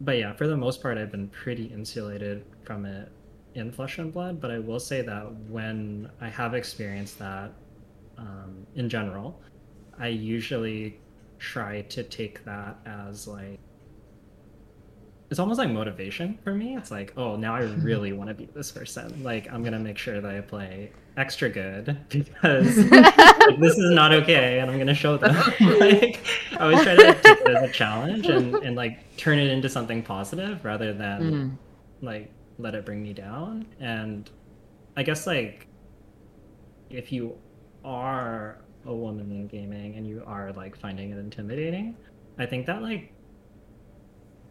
[0.02, 3.12] but yeah, for the most part, I've been pretty insulated from it
[3.56, 4.40] in Flesh and Blood.
[4.40, 7.52] But I will say that when I have experienced that
[8.18, 9.42] um, in general,
[10.00, 11.00] I usually
[11.40, 13.60] try to take that as like
[15.30, 16.78] it's almost like motivation for me.
[16.78, 19.24] It's like, oh, now I really want to beat this person.
[19.24, 24.14] Like, I'm gonna make sure that I play extra good because like, this is not
[24.14, 25.36] okay, and I'm gonna show them.
[25.80, 29.40] like, I always try to like, take it as a challenge and and like turn
[29.40, 31.58] it into something positive rather than Mm.
[32.02, 33.66] like let it bring me down.
[33.80, 34.30] And
[34.96, 35.68] I guess like
[36.90, 37.36] if you
[37.84, 41.96] are a woman in gaming and you are like finding it intimidating,
[42.40, 43.12] I think that like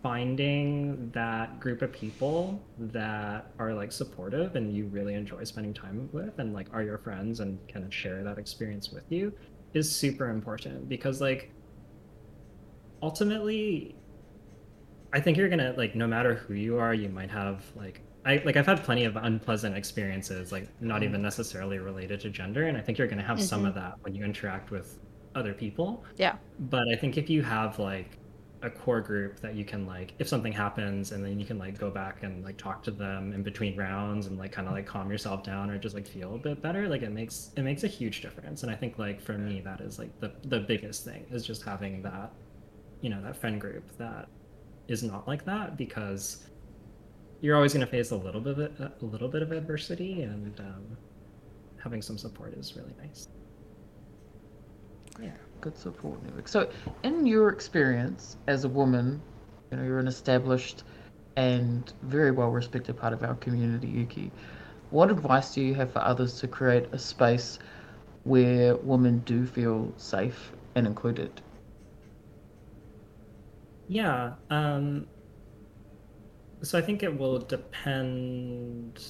[0.07, 6.09] finding that group of people that are like supportive and you really enjoy spending time
[6.13, 9.33] with and like are your friends and can share that experience with you
[9.75, 11.51] is super important because like
[13.03, 13.97] ultimately
[15.13, 18.41] I think you're gonna like no matter who you are, you might have like I
[18.45, 22.77] like I've had plenty of unpleasant experiences, like not even necessarily related to gender, and
[22.77, 23.69] I think you're gonna have some Mhm.
[23.69, 25.01] of that when you interact with
[25.35, 26.05] other people.
[26.17, 26.37] Yeah.
[26.71, 28.19] But I think if you have like
[28.67, 31.79] a core group that you can like if something happens and then you can like
[31.79, 34.87] go back and like talk to them in between rounds and like kind of like
[34.87, 37.85] calm yourself down or just like feel a bit better like it makes it makes
[37.85, 38.63] a huge difference.
[38.63, 41.63] And i think like for me that is like the the biggest thing is just
[41.63, 42.33] having that
[43.01, 44.29] you know that friend group that
[44.89, 46.45] is not like that because
[47.41, 50.59] you're always going to face a little bit of a little bit of adversity and
[50.61, 50.97] um,
[51.79, 53.29] having some support is really nice.
[55.23, 56.49] Yeah, good support network.
[56.49, 56.71] So,
[57.03, 59.21] in your experience as a woman,
[59.71, 60.85] you know, you're an established
[61.37, 64.33] and very well respected part of our community, Yuki.
[64.91, 67.59] What advice do you have for others to create a space
[68.25, 71.43] where women do feel safe and included?
[73.89, 74.35] Yeah.
[74.51, 75.07] Um,
[76.63, 79.05] so I think it will depend.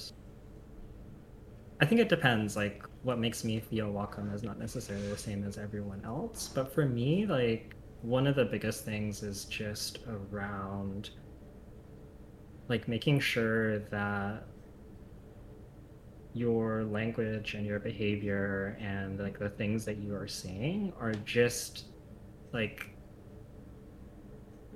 [1.81, 2.55] I think it depends.
[2.55, 6.49] Like, what makes me feel welcome is not necessarily the same as everyone else.
[6.53, 11.11] But for me, like, one of the biggest things is just around,
[12.67, 14.43] like, making sure that
[16.33, 21.85] your language and your behavior and like the things that you are saying are just
[22.53, 22.91] like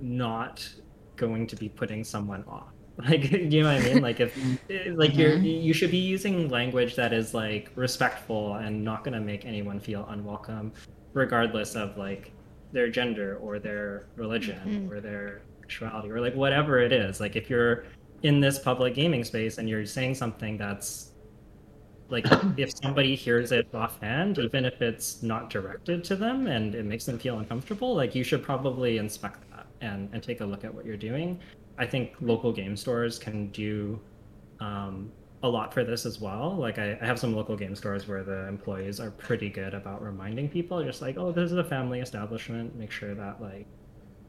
[0.00, 0.68] not
[1.14, 2.71] going to be putting someone off.
[3.08, 4.00] Like, you know what I mean?
[4.02, 4.36] Like, if
[4.96, 5.62] like you're Mhm.
[5.62, 9.80] you should be using language that is like respectful and not going to make anyone
[9.80, 10.72] feel unwelcome,
[11.14, 12.32] regardless of like
[12.72, 14.90] their gender or their religion Mhm.
[14.90, 17.18] or their sexuality or like whatever it is.
[17.20, 17.84] Like, if you're
[18.22, 21.12] in this public gaming space and you're saying something that's
[22.10, 22.26] like
[22.58, 27.06] if somebody hears it offhand, even if it's not directed to them and it makes
[27.06, 30.72] them feel uncomfortable, like you should probably inspect that and, and take a look at
[30.74, 31.40] what you're doing.
[31.78, 34.00] I think local game stores can do
[34.60, 35.12] um,
[35.42, 36.56] a lot for this as well.
[36.56, 40.02] Like I, I have some local game stores where the employees are pretty good about
[40.02, 42.76] reminding people, just like, oh, this is a family establishment.
[42.76, 43.68] Make sure that like,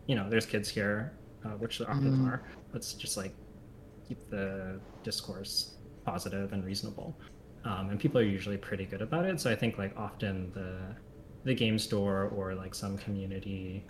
[0.08, 2.28] you know, there's kids here, uh, which there often Mhm.
[2.28, 2.44] are.
[2.74, 3.36] Let's just like
[4.08, 7.20] keep the discourse positive and reasonable
[7.66, 9.40] um, and people are usually pretty good about it.
[9.40, 10.96] So I think like often the
[11.46, 13.86] the game store or like some community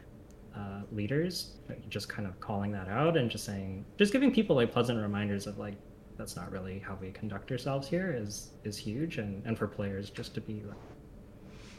[0.55, 1.53] uh, leaders
[1.89, 5.47] just kind of calling that out and just saying, just giving people like pleasant reminders
[5.47, 5.75] of like
[6.17, 10.09] that's not really how we conduct ourselves here is is huge, and and for players
[10.09, 10.77] just to be like,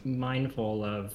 [0.05, 1.15] mindful of.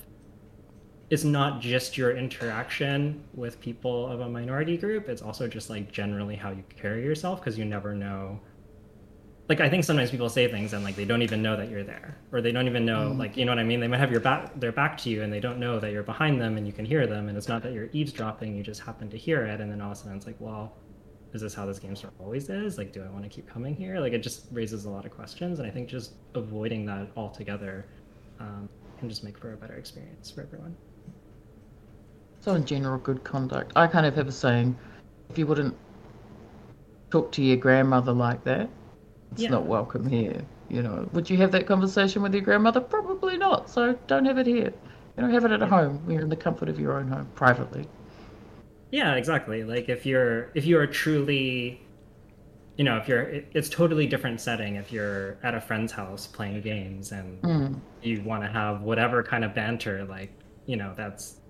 [1.10, 5.10] It's not just your interaction with people of a minority group.
[5.10, 8.40] It's also just like generally how you carry yourself because you never know
[9.50, 11.84] like I think sometimes people say things and like they don't even know that you're
[11.84, 13.18] there, or they don't even know Mm.
[13.18, 13.80] like you know what I mean.
[13.80, 16.04] They might have your back their back to you and they don't know that you're
[16.04, 18.56] behind them and you can hear them, and it's not that you're eavesdropping.
[18.56, 20.76] You just happen to hear it, and then all of a sudden it's like, well,
[21.34, 22.78] is this how this game sort of always is?
[22.78, 24.00] Like, do I want to keep coming here?
[24.00, 27.86] Like, it just raises a lot of questions, and I think just avoiding that altogether
[28.40, 28.70] um,
[29.00, 30.76] can just make for a better experience for everyone.
[32.40, 33.74] So in general, good conduct.
[33.76, 34.78] I kind of have a saying:
[35.30, 35.76] if you wouldn't
[37.12, 38.70] talk to your grandmother like that,
[39.32, 39.50] it's Yeah.
[39.50, 40.42] not welcome here.
[40.70, 42.80] You know, would you have that conversation with your grandmother?
[42.82, 43.70] Probably not.
[43.70, 44.72] So don't have it here.
[45.18, 46.02] You know, have it at home.
[46.08, 47.88] You're in the comfort of your own home, privately.
[48.92, 49.64] Yeah, exactly.
[49.64, 51.82] Like if you're if you are truly
[52.78, 56.26] you know, if you're it, it's totally different setting if you're at a friend's house
[56.28, 57.80] playing games and Mm.
[58.02, 60.32] you want to have whatever kind of banter like,
[60.66, 61.42] you know, that's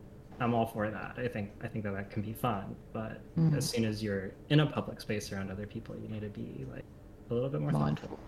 [0.42, 1.16] I'm all for that.
[1.18, 3.56] I think I think that that can be fun, but Mm.
[3.56, 6.66] as soon as you're in a public space around other people, you need to be
[6.74, 6.86] like
[7.30, 7.86] a little bit more thoughtful.
[7.86, 8.20] Mindful.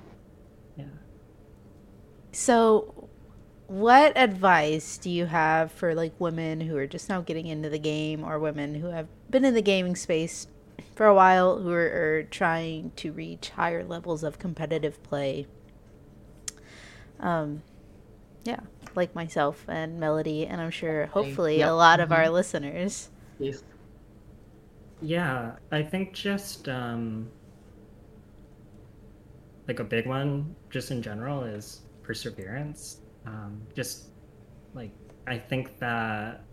[0.77, 0.85] Yeah.
[2.31, 3.09] So,
[3.67, 7.79] what advice do you have for like women who are just now getting into the
[7.79, 10.47] game or women who have been in the gaming space
[10.95, 11.79] for a while who are,
[12.19, 15.47] are trying to reach higher levels of competitive play?
[17.19, 17.61] Um,
[18.43, 18.59] yeah,
[18.95, 21.69] like myself and Melody, and I'm sure hopefully Yep.
[21.69, 22.33] a lot of our Mhm.
[22.33, 23.09] listeners.
[23.39, 23.63] Yes.
[25.01, 27.29] Yeah, I think just um,
[29.67, 33.01] like a big one, just in general, is perseverance.
[33.25, 34.09] Um, just
[34.73, 34.91] like
[35.27, 36.43] I think that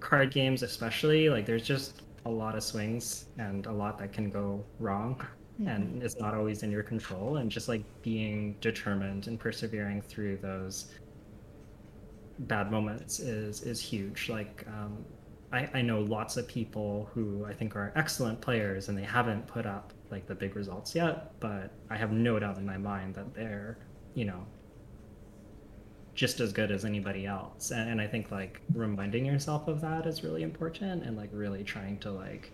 [0.00, 4.30] card games, especially, like there's just a lot of swings and a lot that can
[4.30, 5.24] go wrong,
[5.66, 7.36] and it's not always in your control.
[7.38, 10.92] And just like being determined and persevering through those
[12.40, 14.28] bad moments is is huge.
[14.28, 15.04] Like um,
[15.52, 19.46] I, I know lots of people who I think are excellent players and they haven't
[19.46, 23.14] put up like the big results yet, but I have no doubt in my mind
[23.14, 23.78] that they're,
[24.14, 24.46] you know,
[26.14, 27.70] just as good as anybody else.
[27.70, 31.62] And, and I think like reminding yourself of that is really important and like really
[31.62, 32.50] trying to like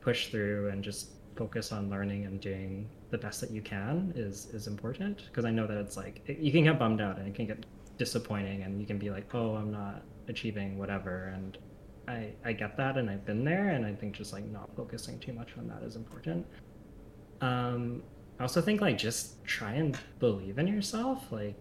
[0.00, 4.46] push through and just focus on learning and doing the best that you can is
[4.46, 7.26] is important because I know that it's like it, you can get bummed out and
[7.26, 7.64] it can get
[7.98, 11.58] disappointing and you can be like, "Oh, I'm not achieving whatever." And
[12.06, 15.18] I I get that and I've been there and I think just like not focusing
[15.18, 16.46] too much on that is important.
[17.40, 18.02] Um
[18.38, 21.56] I also think like just try and believe in yourself like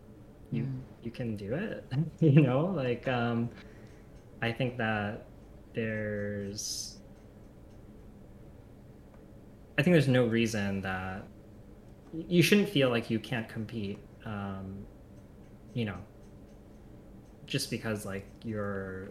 [0.52, 0.80] you Mm.
[1.04, 1.86] you can do it.
[2.20, 3.50] you know, like um
[4.42, 5.26] I think that
[5.74, 7.00] there's
[9.78, 11.24] I think there's no reason that
[12.28, 13.98] you shouldn't feel like you can't compete.
[14.26, 14.86] Um,
[15.74, 15.98] you know,
[17.48, 19.10] just because like you're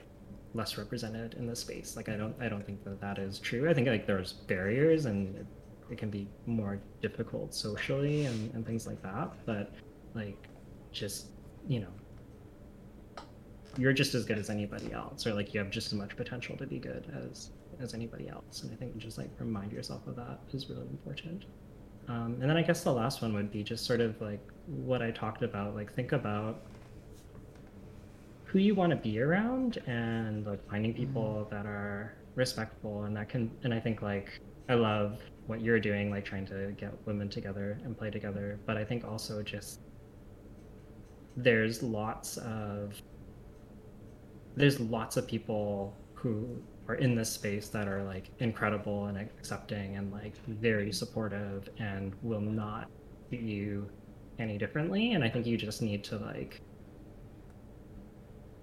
[0.55, 1.97] less represented in the space.
[1.97, 3.69] Like I don't I don't think that that is true.
[3.69, 5.45] I think like there's barriers and
[5.93, 9.30] it, can be more difficult socially and, and things like that.
[9.47, 9.72] But
[10.14, 10.49] like
[10.93, 11.26] just
[11.66, 13.22] you know
[13.78, 16.57] you're just as good as anybody else or like you have just as much potential
[16.57, 20.14] to be good as as anybody else and i think just like remind yourself of
[20.16, 21.45] that is really important
[22.09, 25.01] um, and then i guess the last one would be just sort of like what
[25.01, 26.62] i talked about like think about
[28.45, 33.28] who you want to be around and like finding people that are respectful and that
[33.28, 34.38] can and i think like
[34.68, 38.59] i love what you're doing like trying to get women together and play together.
[38.66, 39.80] But i think also just
[41.36, 43.01] there's lots of
[44.55, 49.97] there's lots of people who are in this space that are like incredible and accepting
[49.97, 52.88] and like very supportive and will not
[53.28, 53.88] treat you
[54.38, 55.12] any differently.
[55.12, 56.61] And i think you just need to like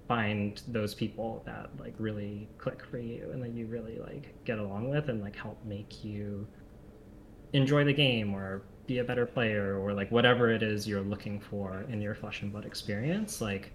[0.07, 4.57] find those people that like really click for you and that you really like get
[4.57, 6.47] along with and like help make you
[7.53, 11.39] enjoy the game or be a better player or like whatever it is you're looking
[11.39, 13.71] for in your flesh and blood experience like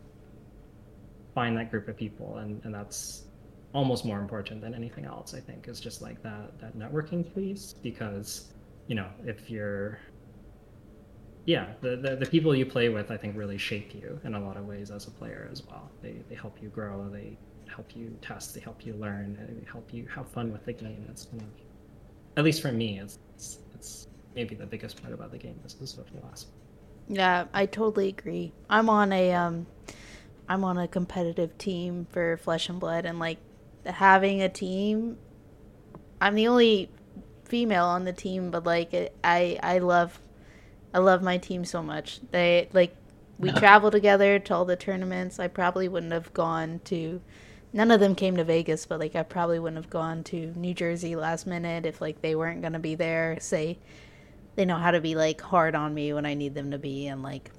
[1.34, 2.36] find that group of people.
[2.38, 3.24] And and that's
[3.72, 7.74] almost more important than anything else i think is just like that that networking piece.
[7.82, 8.52] Because
[8.86, 9.98] you know if you're
[11.46, 14.40] yeah the, the the people you play with i think really shape you in a
[14.40, 15.90] lot of ways as a player as well.
[16.00, 19.66] They they help you grow they help you test they help you learn and they
[19.70, 21.04] help you have fun with the game.
[21.10, 21.48] It's kind of
[22.36, 25.74] at least for me it's it's, it's maybe the biggest part about the game is
[25.74, 26.54] the social aspect
[27.08, 28.52] Yeah, I totally agree.
[28.70, 29.66] I'm on a um
[30.48, 33.38] I'm on a competitive team for Flesh and Blood and like
[33.84, 35.18] having a team
[36.20, 36.90] I'm the only
[37.44, 40.18] female on the team but like it, I I love
[40.94, 42.20] I love my team so much.
[42.30, 42.96] They like
[43.38, 45.38] we travel together to all the tournaments.
[45.38, 47.20] I probably wouldn't have gone to
[47.74, 50.72] none of them came to Vegas, but like I probably wouldn't have gone to New
[50.72, 53.78] Jersey last minute if like they weren't to be there, say
[54.54, 57.08] they know how to be like hard on me when I need them to be
[57.08, 57.50] and like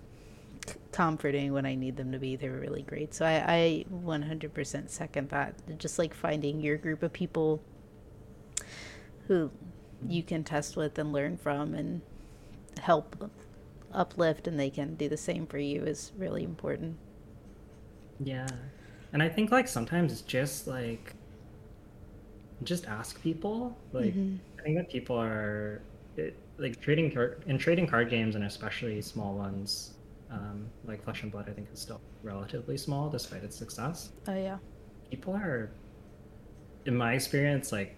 [0.93, 2.37] comforting when I need them to be.
[2.37, 3.13] They were really great.
[3.13, 5.77] So I, I 100% second that.
[5.77, 7.61] Just like finding your group of people
[9.27, 9.51] who
[10.07, 12.01] you can test with and learn from and
[12.79, 13.29] help
[13.93, 16.97] uplift and they can do the same for you is really important.
[18.23, 18.47] Yeah.
[19.15, 21.13] And I think like sometimes it's just like
[22.63, 23.77] just ask people.
[23.93, 24.35] Like mm-hmm.
[24.59, 25.81] I think that people are
[26.17, 29.93] it, like trading card in trading card games and especially small ones
[30.29, 34.09] um, like Flesh and Blood, I think is still relatively small despite its success.
[34.27, 34.57] Oh yeah.
[35.09, 35.71] People are,
[36.85, 37.95] in my experience, like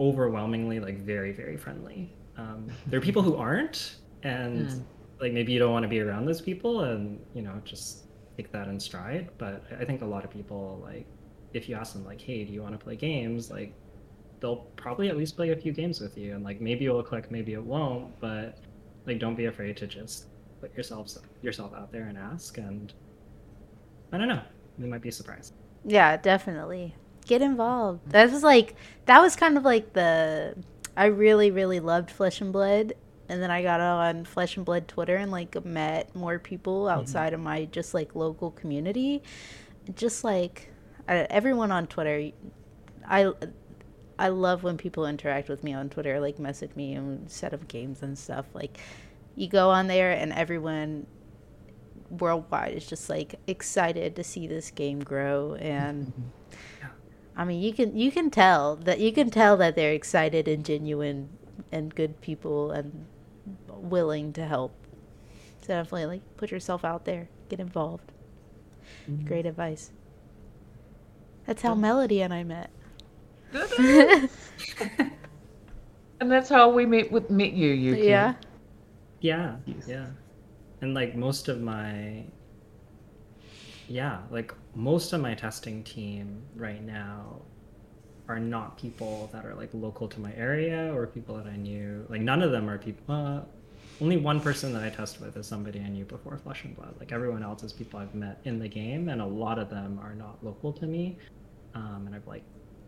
[0.00, 2.10] overwhelmingly like very very friendly.
[2.38, 4.82] Um, there are people who aren't, and
[5.20, 8.01] like maybe you don't want to be around those people, and you know just
[8.36, 9.30] take that in stride.
[9.38, 11.06] But I think a lot of people like
[11.52, 13.50] if you ask them like, hey, do you want to play games?
[13.50, 13.74] Like
[14.40, 17.30] they'll probably at least play a few games with you, and like maybe it'll click,
[17.30, 18.58] maybe it won't, but
[19.06, 20.26] like don't be afraid to just
[20.60, 22.92] put yourselves yourself out there and ask and
[24.12, 24.42] I don't know.
[24.78, 25.54] You might be surprised.
[25.84, 26.94] Yeah, definitely.
[27.26, 28.10] Get involved.
[28.10, 28.74] That was like
[29.06, 30.56] that was kind of like the
[30.96, 32.94] I really, really loved Flesh and Blood
[33.32, 36.98] and then I got on Flesh and Blood Twitter and like met more people mm-hmm.
[36.98, 37.34] outside mm-hmm.
[37.36, 39.22] of my just like local community.
[39.96, 40.70] Just like
[41.08, 42.30] everyone on Twitter,
[43.08, 43.32] I
[44.18, 47.66] I love when people interact with me on Twitter, like message me and set up
[47.68, 48.44] games and stuff.
[48.52, 48.78] Like
[49.34, 51.06] you go on there and everyone
[52.10, 56.12] worldwide is just like excited to see this game grow and
[57.34, 60.62] I mean you can you can tell that you can tell that they're excited and
[60.62, 61.30] genuine
[61.72, 63.06] and good people and
[63.68, 64.74] willing to help.
[65.62, 68.12] So definitely like put yourself out there, get involved.
[69.08, 69.26] Mm-hmm.
[69.26, 69.90] Great advice.
[71.46, 72.70] That's how Melody and I met.
[76.20, 78.02] and that's how we met with met you, Yuki.
[78.02, 78.34] Yeah.
[79.20, 80.06] Yeah, yeah.
[80.80, 82.24] And like most of my
[83.88, 87.42] yeah, like most of my testing team right now
[88.28, 92.06] are not people that are like local to my area or people that I knew.
[92.08, 93.14] Like none of them are people.
[93.14, 93.40] Uh,
[94.00, 96.94] only one person that I test with is somebody I knew before Flesh and Blood.
[96.98, 100.00] Like everyone else is people I've met in the game, and a lot of them
[100.02, 101.18] are not local to me.
[101.74, 102.44] Um, and I've like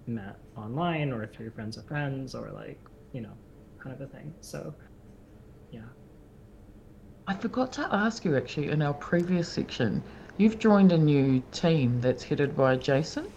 [0.06, 2.78] met online or through friends of friends or like
[3.14, 3.32] you know,
[3.78, 4.34] kind of a thing.
[4.42, 4.74] So,
[5.70, 5.80] yeah.
[7.26, 10.02] I forgot to ask you actually in our previous section.
[10.36, 13.32] You've joined a new team that's headed by Jason,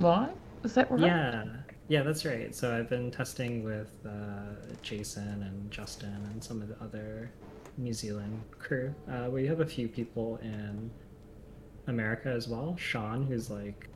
[0.00, 0.34] right?
[0.64, 1.00] Is that right?
[1.00, 1.44] Yeah,
[1.88, 2.54] yeah, that's right.
[2.54, 7.30] So I've been testing with uh, Jason and Justin and some of the other
[7.76, 8.94] New Zealand crew.
[9.10, 10.90] Uh, we have a few people in
[11.86, 12.76] America as well.
[12.78, 13.88] Sean, who's like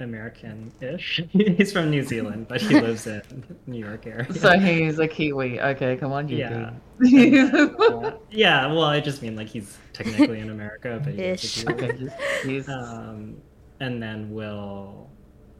[0.00, 1.22] American-ish.
[1.30, 3.22] he's from New Zealand, but he lives in
[3.66, 4.32] New York area.
[4.32, 5.60] So he's a Kiwi.
[5.60, 6.38] Okay, come on, you.
[6.38, 6.70] Yeah.
[7.00, 8.66] uh, yeah.
[8.66, 12.10] Well, I just mean like he's technically in America, but he's a Kiwi.
[12.44, 13.36] Okay, um,
[13.80, 15.10] and then Will,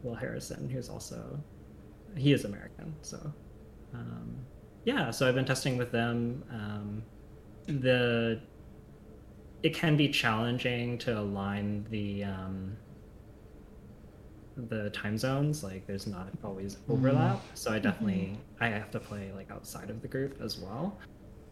[0.03, 1.39] Will Harrison, who's also
[2.15, 2.95] he is American.
[3.01, 3.19] So,
[3.93, 4.35] um,
[4.85, 5.11] yeah.
[5.11, 6.43] So I've been testing with them.
[6.51, 7.03] Um,
[7.67, 8.39] the
[9.63, 12.77] it can be challenging to align the um,
[14.69, 16.93] the time zones like there's not always mm-hmm.
[16.93, 17.47] overlap mm-hmm.
[17.53, 18.63] so i definitely mm-hmm.
[18.63, 20.97] i have to play like outside of the group as well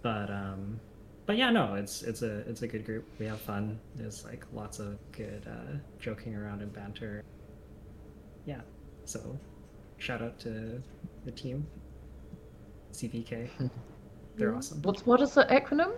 [0.01, 0.79] but um
[1.25, 4.45] but yeah no it's it's a it's a good group we have fun there's like
[4.53, 7.23] lots of good uh joking around and banter
[8.45, 8.61] yeah
[9.05, 9.37] so
[9.97, 10.81] shout out to
[11.25, 11.65] the team
[12.91, 13.49] cvk
[14.35, 15.93] they're awesome what's what is the acronym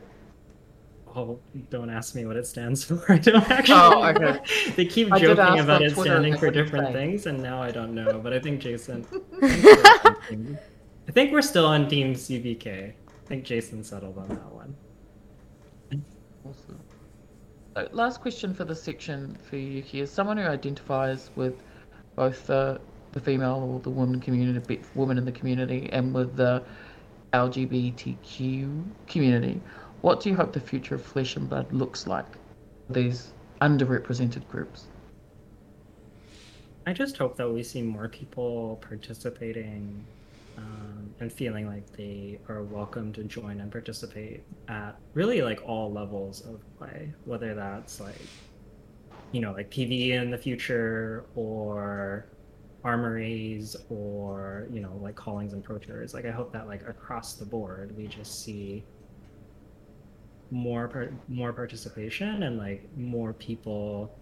[1.15, 1.39] Oh,
[1.71, 3.03] don't ask me what it stands for.
[3.11, 3.75] I don't actually.
[3.75, 4.39] Oh, okay.
[4.75, 7.95] they keep I joking about it Twitter standing for different things, and now I don't
[7.95, 8.19] know.
[8.19, 9.05] But I think Jason.
[9.41, 12.89] I think we're still on Team CVK.
[12.89, 14.75] I think Jason settled on that one.
[17.77, 21.61] So, last question for this section for you is someone who identifies with
[22.15, 26.63] both the the female or the woman community, women in the community, and with the
[27.33, 29.61] LGBTQ community.
[30.01, 32.25] What do you hope the future of Flesh and Blood looks like?
[32.87, 34.87] For these underrepresented groups.
[36.87, 40.03] I just hope that we see more people participating
[40.57, 45.91] um, and feeling like they are welcome to join and participate at really like all
[45.91, 48.21] levels of play, whether that's like,
[49.31, 52.27] you know, like PvE in the future or
[52.83, 56.13] armories or, you know, like callings and pro tours.
[56.13, 58.83] Like, I hope that like across the board, we just see
[60.49, 64.17] more more participation and like more people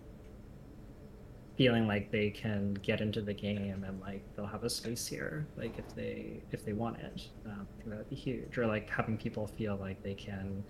[1.58, 5.47] feeling like they can get into the game and like they'll have a space here
[5.58, 7.30] like if they if they want it.
[7.45, 8.58] Um, that would be huge.
[8.58, 10.64] Or like having people feel like they can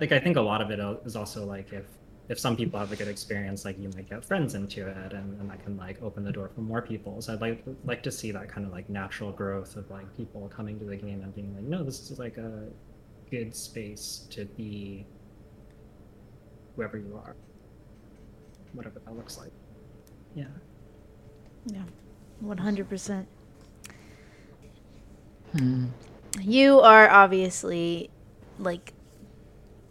[0.00, 1.84] like i think a lot of it is also like if
[2.28, 5.38] if some people have a good experience like you might get friends into it and,
[5.40, 7.20] and that can like open the door for more people.
[7.20, 10.48] So i'd like like to see that kind of like natural growth of like people
[10.48, 12.68] coming to the game and being like no this is like a
[13.30, 15.06] good space to be
[16.74, 17.36] whoever you are
[18.72, 19.52] whatever that looks like.
[20.34, 20.44] Yeah.
[21.66, 21.82] Yeah.
[22.44, 23.26] 100%.
[25.52, 25.86] Hmm.
[26.40, 28.10] You are obviously
[28.58, 28.92] like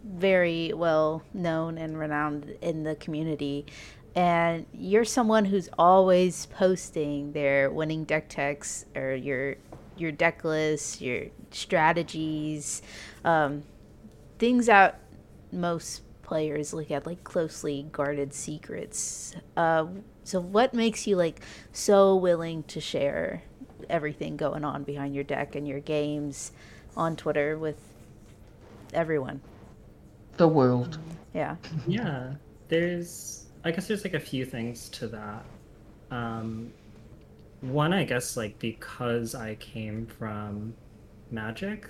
[0.04, 3.66] very well known and renowned in the community
[4.14, 9.56] and you're someone who's always posting their winning deck techs or your
[9.96, 12.80] your deck lists, your strategies,
[13.24, 13.62] um,
[14.38, 14.98] things that
[15.52, 19.34] most players look at like closely guarded secrets.
[19.56, 19.86] Uh,
[20.22, 21.40] so what makes you like
[21.72, 23.42] so willing to share
[23.88, 26.52] everything going on behind your deck and your games
[26.96, 27.80] on Twitter with
[28.94, 29.40] everyone?
[30.36, 30.98] The world.
[31.34, 31.56] Yeah.
[31.88, 32.34] Yeah.
[32.68, 35.44] There's I guess there's like a few things to that.
[36.12, 36.72] Um
[37.60, 40.74] one I guess like because I came from
[41.32, 41.88] Magic,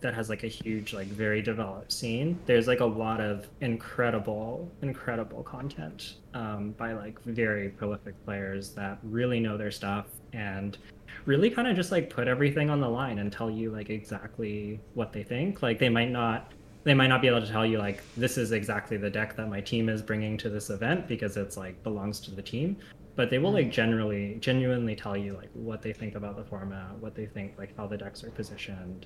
[0.00, 4.70] that has like a huge like very developed scene there's like a lot of incredible
[4.82, 10.78] incredible content um, by like very prolific players that really know their stuff and
[11.26, 14.80] really kind of just like put everything on the line and tell you like exactly
[14.94, 15.62] what they think.
[15.62, 18.52] Like they might not they might not be able to tell you like this is
[18.52, 22.20] exactly the deck that my team is bringing to this event because it's like belongs
[22.20, 22.76] to the team
[23.16, 26.96] but they will like generally genuinely tell you like what they think about the format
[26.98, 29.04] what they think like how the decks are positioned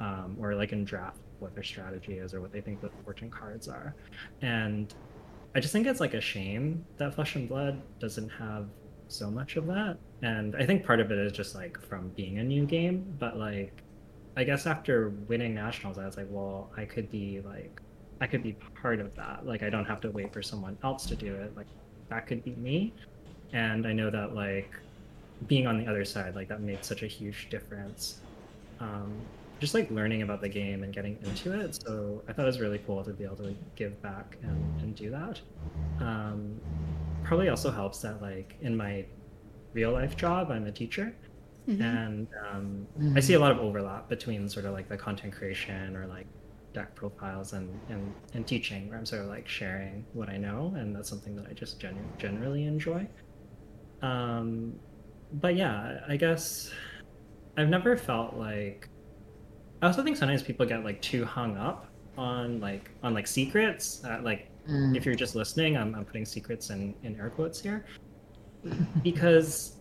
[0.00, 3.30] um, or like in draft what their strategy is or what they think the fortune
[3.30, 3.94] cards are.
[4.42, 4.94] And
[5.54, 8.66] i just think it's like a shame that flesh and blood doesn't have
[9.08, 9.98] so much of that.
[10.22, 13.14] And i think part of it is just like from being a new game.
[13.18, 13.82] But like
[14.36, 17.80] i guess after winning nationals i was like well i could be like
[18.20, 19.46] i could be part of that.
[19.46, 21.56] Like i don't have to wait for someone else to do it.
[21.56, 21.68] Like
[22.08, 22.94] that could be me.
[23.52, 24.70] And i know that like
[25.46, 28.20] being on the other side like that made such a huge difference.
[28.80, 29.12] Um,
[29.58, 31.78] just like learning about the game and getting into it.
[31.86, 34.94] So I thought it was really cool to be able to give back and, and
[34.94, 35.40] do that.
[36.00, 36.60] Um,
[37.24, 39.06] probably also helps that like in my
[39.72, 41.14] real life job, I'm a teacher.
[41.68, 41.82] Mm-hmm.
[41.82, 43.16] And um, mm-hmm.
[43.16, 46.26] I see a lot of overlap between sort of like the content creation or like
[46.72, 50.74] deck profiles and, and, and teaching where I'm sort of like sharing what I know.
[50.76, 53.08] And that's something that I just genu- generally enjoy.
[54.02, 54.74] Um,
[55.32, 56.70] but yeah, I guess
[57.56, 58.88] I've never felt like
[59.82, 64.02] I also think sometimes people get like too hung up on like on like secrets.
[64.04, 64.96] Uh, like mm.
[64.96, 67.84] if you're just listening, I'm, I'm putting secrets in in air quotes here
[69.02, 69.76] because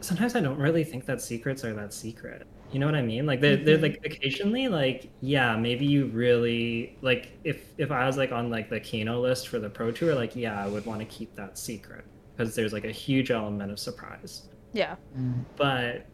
[0.00, 2.46] sometimes I don't really think that secrets are that secret.
[2.70, 3.26] You know what I mean?
[3.26, 3.66] Like they're, mm-hmm.
[3.66, 8.48] they're like occasionally like yeah maybe you really like if if I was like on
[8.48, 11.34] like the Kano list for the Pro Tour like yeah I would want to keep
[11.34, 14.48] that secret because there's like a huge element of surprise.
[14.72, 14.96] Yeah.
[15.16, 15.44] Mm.
[15.56, 16.06] But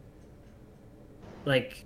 [1.45, 1.85] like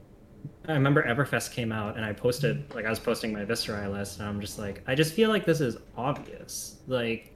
[0.69, 2.75] I remember Everfest came out and I posted mm-hmm.
[2.75, 5.45] like I was posting my Viserai list and I'm just like I just feel like
[5.45, 6.77] this is obvious.
[6.87, 7.35] Like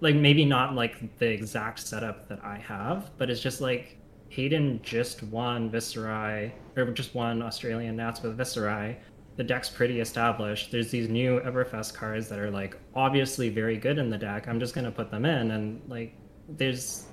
[0.00, 3.98] like maybe not like the exact setup that I have, but it's just like
[4.28, 8.96] Hayden just won Viserai or just won Australian Nats with Viserai.
[9.36, 10.70] The deck's pretty established.
[10.70, 14.46] There's these new Everfest cards that are like obviously very good in the deck.
[14.46, 16.14] I'm just gonna put them in and like
[16.48, 17.06] there's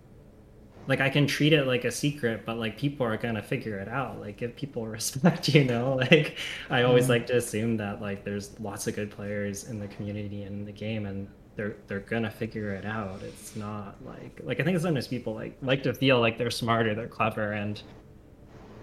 [0.88, 3.88] like I can treat it like a secret, but like people are gonna figure it
[3.88, 4.20] out.
[4.20, 6.02] Like give people respect, you know.
[6.08, 6.38] Like
[6.70, 7.10] I always mm.
[7.10, 10.66] like to assume that like there's lots of good players in the community and in
[10.66, 13.22] the game, and they're they're gonna figure it out.
[13.24, 16.96] It's not like like I think sometimes people like like to feel like they're smarter,
[16.96, 17.82] they're clever, and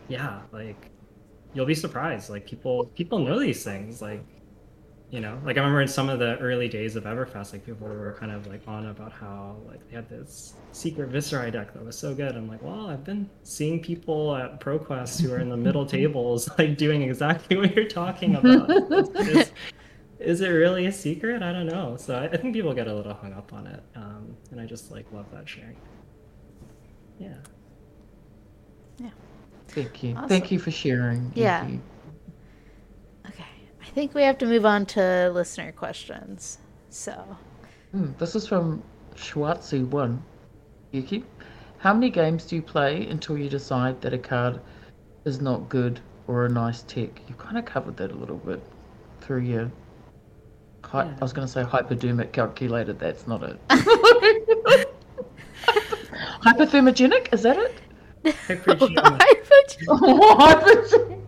[0.09, 0.91] yeah, like
[1.55, 2.29] you'll be surprised.
[2.29, 4.03] Like people people know these things.
[4.03, 4.25] Like
[5.15, 7.87] you know like i remember in some of the early days of everfest like people
[7.87, 11.85] were kind of like on about how like they had this secret Viserai deck that
[11.85, 12.35] was so good.
[12.35, 16.51] I'm like well i've been seeing people at proquest who are in the middle tables
[16.59, 18.69] like doing exactly what you're talking about.
[19.21, 19.53] Is,
[20.19, 21.43] is, it really a secret?
[21.43, 21.97] I don't know.
[21.97, 24.67] So I, I, think people get a little hung up on it um, and i
[24.67, 25.77] just like love that sharing.
[27.21, 27.37] Yeah.
[28.99, 29.11] Yeah.
[29.69, 30.17] Thank you.
[30.17, 30.29] Awesome.
[30.29, 31.31] thank you for sharing.
[31.37, 31.69] Yeah.
[31.69, 31.81] you.
[33.85, 36.59] I think we have to move on to listener questions.
[36.91, 37.37] So,
[37.95, 38.83] mm, this is from
[39.15, 40.23] Schwartzy One.
[40.93, 41.25] Yuki,
[41.79, 44.61] how many games do you play until you decide that a card
[45.27, 47.21] is not good or a nice tech?
[47.29, 48.63] You kind of covered that a little bit
[49.21, 49.71] through your
[50.85, 51.15] Hy- Yeah.
[51.21, 52.99] I was going to say hypodermic calculated.
[52.99, 53.59] That's not it.
[56.43, 57.33] Hypothermogenic?
[57.33, 57.81] Is that it?
[58.49, 59.21] Hypergenic.
[59.89, 61.24] Oh, hypo-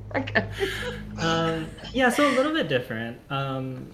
[1.18, 3.18] um, yeah, so a little bit different.
[3.30, 3.90] Um,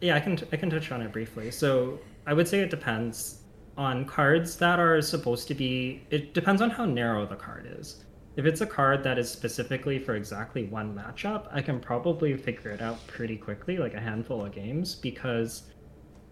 [0.00, 1.50] yeah, I can I can touch on it briefly.
[1.50, 3.42] So I would say it depends
[3.76, 6.02] on cards that are supposed to be.
[6.10, 8.04] It depends on how narrow the card is.
[8.34, 12.70] If it's a card that is specifically for exactly one matchup, I can probably figure
[12.70, 15.64] it out pretty quickly, like a handful of games, because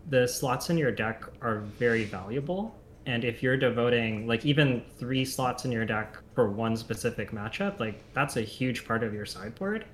[0.08, 2.79] the slots in your deck are very valuable.
[3.10, 7.80] And if you're devoting like even three slots in your deck for one specific matchup,
[7.80, 9.84] like that's a huge part of your sideboard.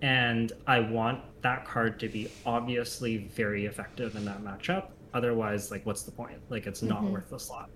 [0.00, 4.88] And I want that card to be obviously very effective in that matchup.
[5.12, 6.38] Otherwise, like, what's the point?
[6.48, 7.10] Like, it's not Mhm.
[7.10, 7.68] worth the slot.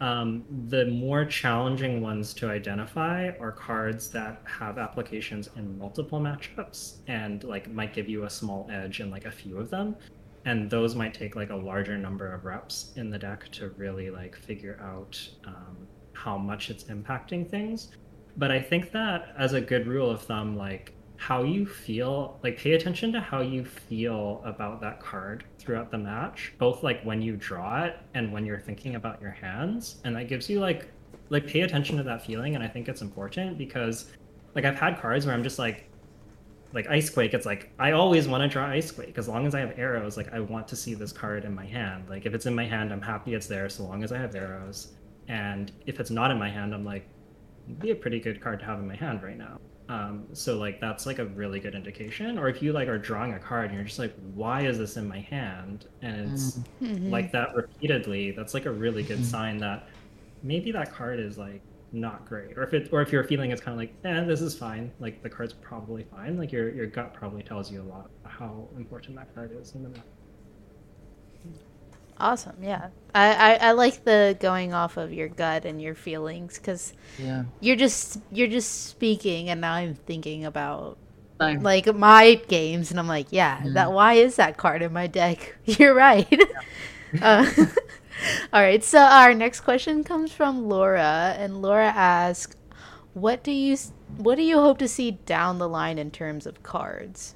[0.00, 7.00] Um, the more challenging ones to identify are cards that have applications in multiple matchups
[7.08, 9.94] and like might give you a small edge in like a few of them
[10.44, 14.10] and those might take like a larger number of reps in the deck to really
[14.10, 17.90] like figure out um, how much it's impacting things.
[18.36, 22.58] But i think that as a good rule of thumb like how you feel like
[22.58, 27.22] pay attention to how you feel about that card throughout the match both like when
[27.22, 30.00] you draw it and when you're thinking about your hands.
[30.04, 30.88] And that gives you like
[31.30, 32.54] like pay attention to that feeling.
[32.54, 34.12] And i think it's important because
[34.54, 35.88] like i've had cards where i'm just like
[36.74, 39.16] like Icequake, it's like i always want to draw Icequake.
[39.16, 41.64] as long as i have arrows like i want to see this card in my
[41.64, 44.18] hand like if it's in my hand i'm happy it's there so long as i
[44.18, 44.92] have arrows
[45.28, 47.06] and if it's not in my hand i'm like
[47.66, 50.56] it'd be a pretty good card to have in my hand right now um, so
[50.56, 53.66] like that's like a really good indication or if you like are drawing a card
[53.66, 57.10] and you're just like why is this in my hand and it's Mhm.
[57.10, 59.24] like that repeatedly that's like a really good Mhm.
[59.24, 59.88] sign that
[60.42, 61.60] maybe that card is like
[61.94, 64.40] not great or if it or if you're feeling it's kind of like eh this
[64.40, 67.84] is fine like the card's probably fine like your your gut probably tells you a
[67.84, 70.02] lot about how important that card is in the match
[72.18, 72.56] Awesome.
[72.62, 72.90] Yeah.
[73.14, 77.44] I, I, I like the going off of your gut and your feelings because Yeah.
[77.60, 80.96] you're just you're just speaking and now I'm thinking about
[81.40, 81.60] Same.
[81.62, 85.56] like my games and I'm like, yeah, that why is that card in my deck?
[85.64, 86.40] You're right.
[87.20, 87.50] uh,
[88.52, 88.82] all right.
[88.82, 92.56] So our next question comes from Laura and Laura asks,
[93.14, 93.76] "What do you
[94.16, 97.34] what do you hope to see down the line in terms of cards?"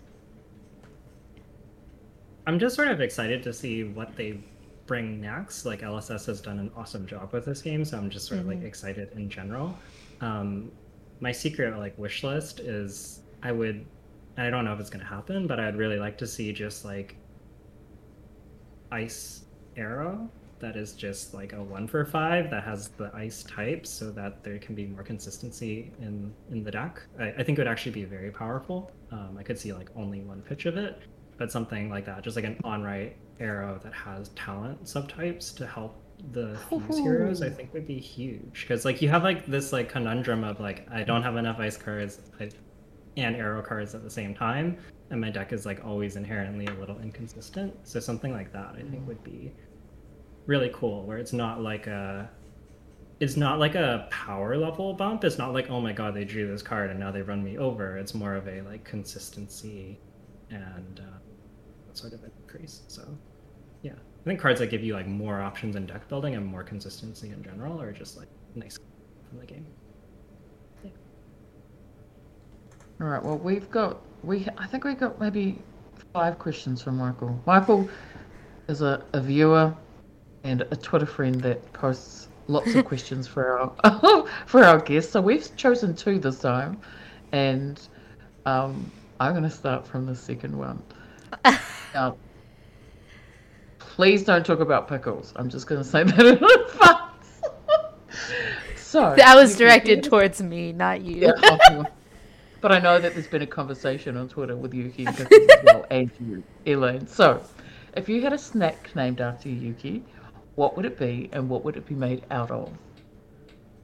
[2.47, 4.43] i'm just sort of excited to see what they
[4.87, 8.27] bring next like lss has done an awesome job with this game so i'm just
[8.27, 8.65] sort of like Mhm.
[8.65, 9.77] excited in general
[10.23, 10.73] um
[11.21, 13.85] my secret like wish list is i would
[14.39, 16.87] i don't know if it's going to happen but i'd really like to see just
[16.87, 17.17] like
[18.91, 19.45] ice
[19.77, 20.31] arrow
[20.61, 24.43] that is just like a one for five that has the ice type so that
[24.43, 27.03] there can be more consistency in in the deck.
[27.19, 28.93] I, I think it would actually be very powerful.
[29.11, 31.01] Um, i could see like only one pitch of it
[31.39, 35.67] but something like that just like an on right arrow that has talent subtypes to
[35.67, 36.03] help
[36.33, 38.63] the fuse heroes i think would be huge.
[38.63, 41.77] Because like you have like this like conundrum of like i don't have enough ice
[41.77, 42.51] cards I,
[43.17, 44.77] and arrow cards at the same time
[45.11, 47.75] and my deck is like always inherently a little inconsistent.
[47.85, 49.53] So something like that i think would be
[50.49, 52.29] really cool where it's not like a
[53.21, 56.49] it's not like a power level bump it's not like oh my god they drew
[56.49, 60.01] this card and now they run me over it's more of a like consistency
[60.51, 61.19] and uh,
[61.93, 63.03] sort of increase so
[63.83, 66.65] yeah i think cards that give you like more options in deck building and more
[66.65, 68.79] consistency in general are just like nice
[69.29, 69.67] from the game
[73.01, 73.23] All right.
[73.23, 74.49] Well, we've got we.
[74.59, 75.59] I think we got maybe
[76.13, 77.41] five questions from Michael.
[77.47, 77.89] Michael
[78.67, 79.73] is a, a viewer
[80.45, 85.13] and a Twitter friend that posts lots of questions for our for our guests.
[85.13, 86.81] So we've chosen two this time,
[87.33, 87.81] and
[88.47, 90.83] um, I'm going to start from the second one.
[91.95, 92.17] Now,
[93.79, 95.33] please don't talk about pickles.
[95.37, 97.41] I'm just going to say that in advance.
[98.77, 101.17] so That was directed hear- towards me, not you.
[101.23, 101.33] yeah,
[101.71, 101.85] oh,
[102.61, 105.27] but I know that there's been a conversation on Twitter with Yuki as
[105.65, 107.07] well, and you, Elaine.
[107.07, 107.43] So,
[107.97, 110.05] if you had a snack named after Yuki,
[110.59, 112.77] what would it be, and what would it be made out of?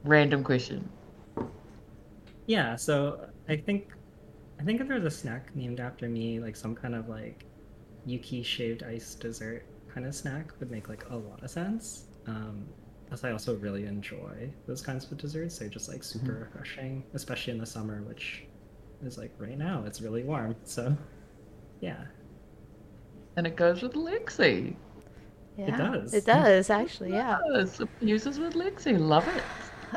[0.03, 0.89] Random question.
[2.47, 3.93] Yeah, so I think
[4.59, 7.45] I think if there's a snack named after me, like some kind of like
[8.05, 12.07] Yuki shaved ice dessert kind of snack would make like a lot of sense.
[12.27, 12.65] Um,
[13.07, 15.57] plus I also really enjoy those kinds of desserts.
[15.57, 18.43] They're just like super refreshing, especially in the summer, which
[19.01, 19.85] is like right now.
[19.87, 20.93] It's really warm, so
[21.79, 22.03] yeah.
[23.37, 24.75] And it goes with Lexi.
[25.57, 26.13] Yeah, does.
[26.13, 27.11] It does actually.
[27.11, 27.37] Yeah.
[27.53, 28.99] Yes, it uses with Lexi.
[28.99, 29.43] Love it.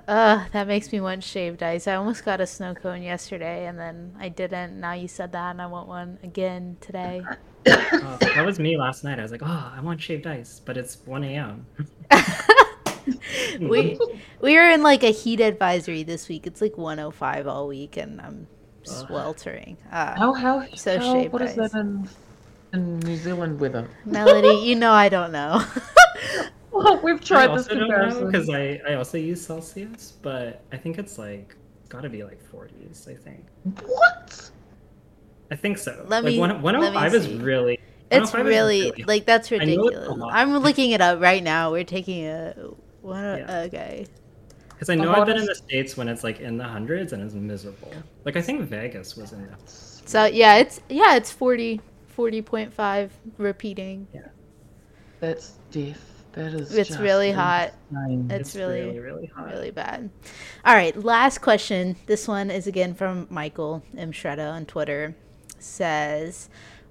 [0.07, 1.87] Uh, that makes me want shaved ice.
[1.89, 4.79] I almost got a snow cone yesterday, and then I didn't.
[4.79, 7.23] Now you said that, and I want one again today.
[7.67, 9.19] oh, that was me last night.
[9.19, 11.67] I was like, oh, I want shaved ice, but it's 1 a.m.
[13.61, 13.99] we
[14.41, 16.47] we are in like a heat advisory this week.
[16.47, 18.47] It's like 105 all week, and I'm
[18.85, 19.77] sweltering.
[19.91, 21.73] Uh, How how so how, shaved what is ice.
[21.73, 22.09] that in
[22.73, 23.89] in New Zealand weather?
[24.05, 25.65] Melody, you know I don't know.
[26.71, 28.27] Well, we've I tried this also don't know comparison.
[28.31, 31.57] because I, I also use Celsius, but I think it's like
[31.89, 33.09] got to be like 40s.
[33.09, 33.47] I think.
[33.85, 34.51] What?
[35.51, 36.05] I think so.
[36.07, 37.81] Let like me- one, oh let me 105 is really.
[38.11, 40.31] It's 105 is really like that's I know it's a ridiculous.
[40.33, 41.73] I'm looking it up right now.
[41.73, 42.55] We're taking a
[43.03, 43.17] what?
[43.17, 43.61] a- Yeah.
[43.63, 44.07] Okay.
[44.69, 47.23] Because I know I've been in the states when it's like in the hundreds and
[47.23, 47.93] it's miserable.
[48.25, 49.57] Like I think Vegas was in the.
[49.67, 51.81] So yeah, it's yeah, it's 40
[52.19, 54.09] 40.5 repeating.
[54.13, 54.29] Yeah.
[55.21, 56.25] That's death.
[56.33, 56.75] That is.
[56.75, 57.73] It's just really hot.
[57.91, 58.31] insane.
[58.31, 59.47] It's, really really really hot.
[59.47, 60.11] really bad.
[60.65, 61.97] All right, last question.
[62.07, 64.13] This one is again from Michael M.
[64.13, 65.17] Shredda on Twitter.
[65.59, 66.49] Says,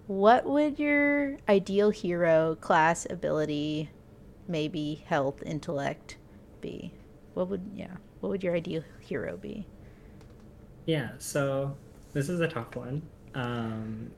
[0.08, 3.90] "What would your ideal hero class ability,
[4.48, 6.18] maybe health, intellect,
[6.60, 6.92] be?
[7.34, 7.98] What would yeah?
[8.20, 9.68] What would your ideal hero be?"
[10.86, 11.78] Yeah, so
[12.12, 13.02] this is a tough one.
[13.36, 14.12] Um,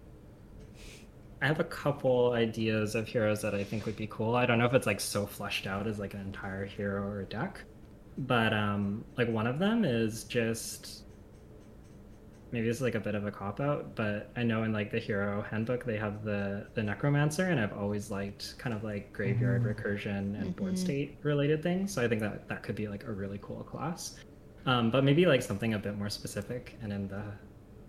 [1.42, 4.36] I have a couple ideas of heroes that I think would be cool.
[4.36, 7.24] I don't know if it's like so fleshed out as like an entire hero or
[7.24, 7.64] deck,
[8.18, 11.04] but um, like one of them is just
[12.52, 14.92] maybe this is like a bit of a cop out, but I know in like
[14.92, 19.14] the hero handbook they have the the necromancer, and I've always liked kind of like
[19.14, 20.78] graveyard recursion and board Mhm.
[20.78, 21.94] state related things.
[21.94, 24.18] So I think that that could be like a really cool class.
[24.66, 27.24] Um, but maybe like something a bit more specific and in the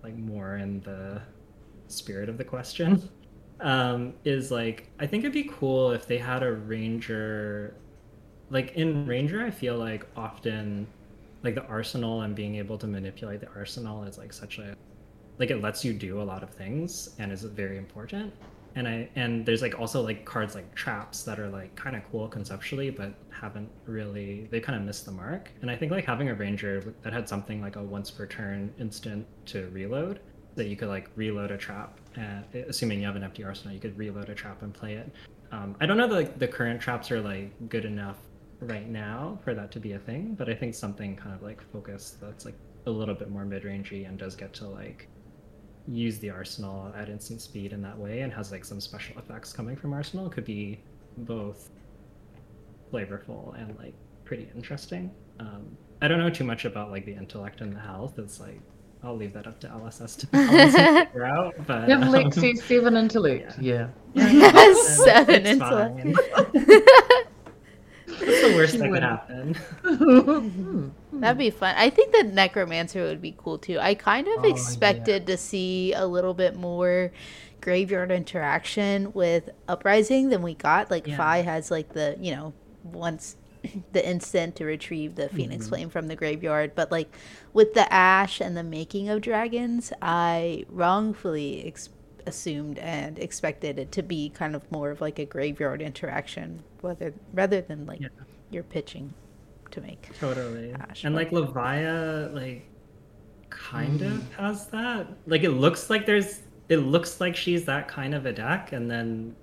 [0.05, 1.20] like more in the
[1.88, 3.03] spirit of the question
[3.61, 7.74] um, is like I think it'd be cool if they had a ranger
[8.50, 10.86] like in ranger I feel like often
[11.42, 14.74] like the arsenal and being able to manipulate the arsenal is like such a
[15.38, 18.32] like it lets you do a lot of things and is very important.
[18.76, 22.02] And i and there's like also like cards like traps that are like kind of
[22.11, 25.50] cool conceptually but haven't really they kind of missed the mark.
[25.61, 28.72] And i think like having a ranger that had something like a once per turn
[28.78, 30.20] instant to reload
[30.54, 33.80] that you could like reload a trap and assuming you have an empty arsenal you
[33.80, 35.11] could reload a trap and play it.
[35.52, 38.18] Um, i don't know that like, the current traps are like good enough
[38.61, 41.61] right now for that to be a thing but i think something kind of like
[41.72, 42.54] focused that's like
[42.86, 45.08] a little bit more mid-rangey and does get to like
[45.88, 49.52] use the arsenal at instant speed in that way and has like some special effects
[49.52, 50.80] coming from arsenal could be
[51.18, 51.70] both
[52.92, 53.94] flavorful and like
[54.24, 55.11] pretty interesting.
[55.40, 58.18] Um, i don't know too much about like the intellect and the health.
[58.18, 58.61] It's like
[59.03, 62.96] i'll leave that up to lss to LSS figure out but Give um, Lexi seven
[62.96, 63.59] intellect.
[63.59, 63.88] Yeah.
[64.14, 66.01] Seven it's intellect.
[66.01, 66.14] fine.
[68.07, 70.88] What's the worst She that could happen Hmm.
[71.20, 71.74] That'd be fun.
[71.76, 73.78] I think the necromancer would be cool too.
[73.78, 74.53] I kind of Oh, yeah.
[74.53, 77.12] expected to see a little bit more
[77.61, 80.90] graveyard interaction with uprising than we got.
[80.90, 81.16] Like Yeah.
[81.16, 83.36] Fai has like the you know once
[83.92, 85.68] the instant to retrieve the phoenix Mhm.
[85.68, 87.14] flame from the graveyard, but like
[87.52, 91.90] with the ash and the making of dragons, I wrongfully ex-
[92.26, 97.14] assumed and expected it to be kind of more of like a graveyard interaction, whether
[97.32, 98.08] rather than like Yeah.
[98.50, 99.14] you're pitching
[99.70, 100.08] to make.
[100.18, 100.72] Totally.
[100.72, 102.66] Gosh, and like Levia, like
[103.50, 104.06] kind Mm.
[104.16, 105.06] of has that.
[105.26, 108.88] Like it looks like there's it looks like she's that kind of a deck, and
[108.90, 109.34] then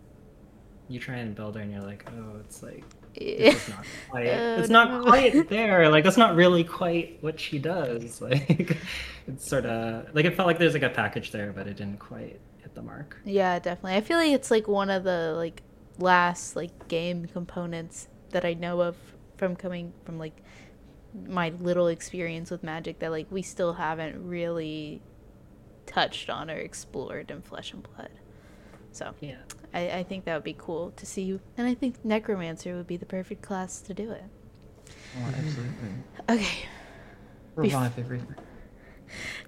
[0.88, 2.86] you try and build her and you're like, oh, it's like
[3.28, 5.90] Uh, it's not quite Oh, it's not quite there.
[5.90, 8.22] Like that's not really quite what she does.
[8.28, 8.78] Like
[9.28, 12.00] it's sort of like it felt like there's like a package there, but it didn't
[12.00, 13.18] quite hit the mark.
[13.26, 13.96] Yeah, definitely.
[13.98, 15.62] I feel like it's like one of the like
[16.00, 18.96] last like game components that I know of
[19.38, 20.42] from coming from like
[21.28, 25.02] my little experience with magic that like we still haven't really
[25.86, 28.10] touched on or explored in flesh and blood.
[28.98, 29.36] So Yeah.
[29.74, 31.40] I, I think that would be cool to see you.
[31.56, 34.24] and I think necromancer would be the perfect class to do it.
[35.18, 35.90] Oh, absolutely.
[36.30, 36.68] Okay.
[37.56, 38.36] Revive everything.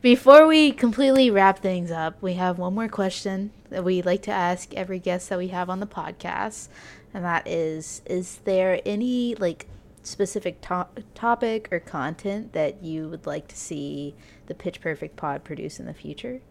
[0.01, 4.31] Before we completely wrap things up, we have one more question that we like to
[4.31, 6.69] ask every guest that we have on the podcast,
[7.13, 9.67] and that is: Is there any like
[10.01, 14.15] specific to- topic or content that you would like to see
[14.47, 16.41] the Pitch Perfect Pod produce in the future?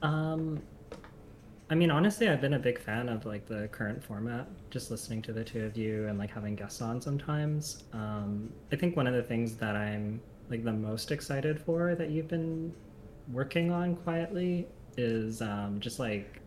[0.00, 0.62] Um,
[1.70, 4.48] I mean, honestly, I've been a big fan of like the current format.
[4.70, 7.84] Just listening to the two of you and like having guests on sometimes.
[7.92, 12.10] Um, I think one of the things that I'm like the most excited for that
[12.10, 12.74] you've been
[13.32, 14.66] working on quietly
[14.96, 16.42] is um, just like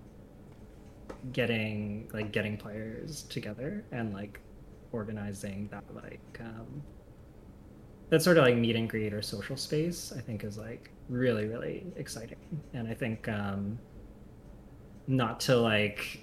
[1.31, 4.41] getting like getting players together and like
[4.91, 6.83] organizing that like um,
[8.09, 11.47] that sort of like meet and greet or social space i think is like really
[11.47, 12.37] really exciting
[12.73, 13.79] and i think um
[15.07, 16.21] not to like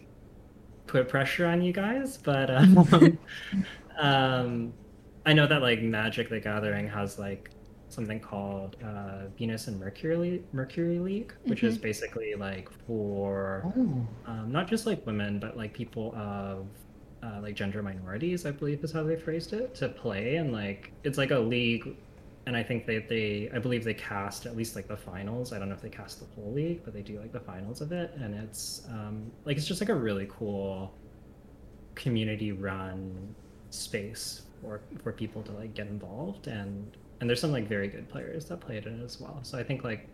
[0.87, 3.19] put pressure on you guys, but um,
[3.99, 4.73] um,
[5.27, 7.51] I know that like Magic the Gathering has like
[7.89, 14.07] something called uh, Venus and Mercury Mercury League, which is basically like for Oh.
[14.27, 16.67] um, not just like women, but like people of
[17.23, 20.37] uh, like gender minorities, I believe is how they phrased it, to play.
[20.37, 21.97] And like it's like a league,
[22.51, 25.53] and I think they they I believe they cast at least like the finals.
[25.53, 27.81] I don't know if they cast the whole league, but they do like the finals
[27.81, 30.93] of it, and it's um, like it's just like a really cool
[31.95, 33.37] community run
[33.71, 38.09] space for for people to like get involved and and there's some like very good
[38.09, 40.09] players that played in it as well so i think like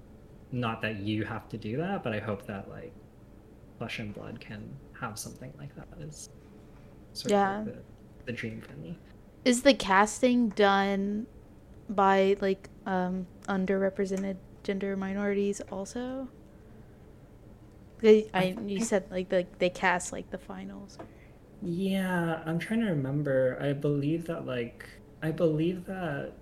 [0.53, 2.93] not that you have to do that but i hope that like
[3.79, 4.63] flesh and blood can
[5.01, 6.29] have something like that is
[7.15, 7.61] sort Yeah.
[7.61, 7.83] of like the,
[8.27, 8.99] the dream for me
[9.45, 11.27] Is the casting done
[11.89, 16.29] by like um underrepresented gender minorities also?
[17.99, 20.99] They, I you said like the, they cast like the finals.
[21.63, 23.59] Yeah, I'm trying to remember.
[23.61, 24.89] I believe that like
[25.23, 26.33] I believe that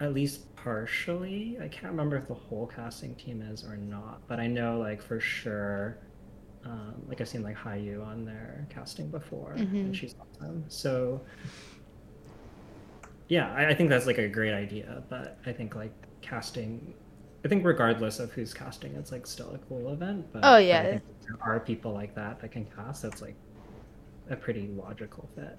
[0.00, 1.58] at least partially.
[1.62, 5.02] I can't remember if the whole casting team is or not, but I know like
[5.02, 5.98] for sure.
[6.64, 9.86] Um, like I've seen like Hayu on their casting before, Mhm.
[9.86, 10.64] and she's awesome.
[10.68, 11.22] So
[13.28, 15.02] yeah, I, I think that's like a great idea.
[15.08, 15.92] But I think like
[16.22, 16.94] casting,
[17.44, 20.32] I think regardless of who's casting, it's like still a cool event.
[20.32, 20.88] But Oh, but I yeah.
[20.88, 23.02] think there are people like that that can cast.
[23.02, 23.36] That's like
[24.30, 25.58] a pretty logical fit.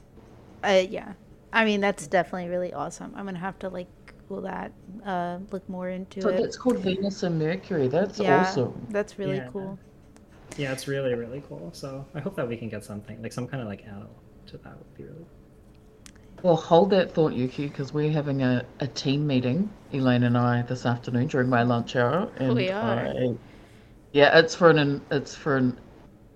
[0.63, 1.13] Uh, yeah,
[1.53, 3.13] I mean that's definitely really awesome.
[3.15, 3.87] I'm gonna have to like
[4.27, 4.73] Google that,
[5.05, 6.43] uh, look more into So it.
[6.43, 7.87] that's called Venus and Mercury.
[7.87, 8.87] That's yeah, awesome.
[8.89, 9.47] that's really Yeah.
[9.47, 9.79] cool.
[10.57, 11.71] Yeah, it's really really cool.
[11.73, 14.57] So I hope that we can get something like some kind of like anal to
[14.57, 15.25] that would be really.
[16.43, 20.61] Well, hold that thought, Yuki, because we're having a, a team meeting, Elaine and I,
[20.61, 22.29] this afternoon during my lunch hour.
[22.37, 23.07] And We are.
[23.07, 23.35] I-
[24.13, 25.77] yeah, it's for an it's for an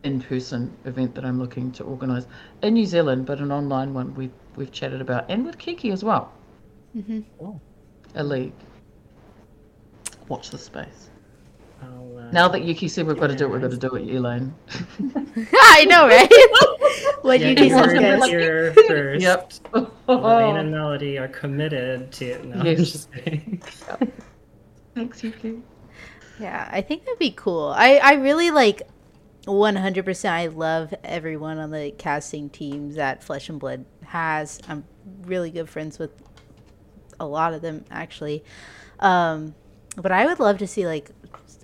[0.04, 2.26] in-person event that I'm looking to organise
[2.62, 6.04] in New Zealand, but an online one we've we've chatted about, and with Kiki as
[6.04, 6.32] well,
[6.94, 7.62] hmm Cool.
[8.16, 8.52] a league.
[10.28, 11.10] Watch the space.
[11.82, 13.96] I'll, uh, Now that Yuki said we've got to do it, we've got to do
[13.96, 14.54] it, Elaine.
[15.54, 16.30] I know, right?
[17.22, 18.30] what yeah, you you do heard is it good.
[18.30, 19.22] here first.
[19.22, 19.54] Yep.
[20.08, 22.46] Elaine and Melody are committed to.
[22.46, 22.92] No, I'm Yes.
[22.92, 23.62] just kidding.
[24.96, 25.62] Thanks, Yuki.
[26.40, 27.74] Yeah, I think that'd be cool.
[27.76, 28.84] I, I really like
[29.46, 30.30] 100%.
[30.30, 34.60] I love everyone on the casting teams that Flesh and Blood has.
[34.68, 34.86] I'm
[35.24, 36.12] really good friends with
[37.20, 38.44] a lot of them, actually.
[39.00, 39.56] Um,
[39.96, 41.12] but I would love to see, like,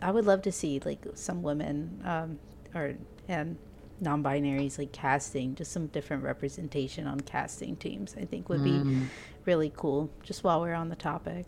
[0.02, 2.40] I would love to see, like, some women um,
[2.76, 2.96] or,
[3.28, 3.58] and
[4.00, 8.72] non binaries, like, casting, just some different representation on casting teams, I think would be
[8.72, 9.06] Mm.
[9.46, 11.46] really cool, just while we're on the topic.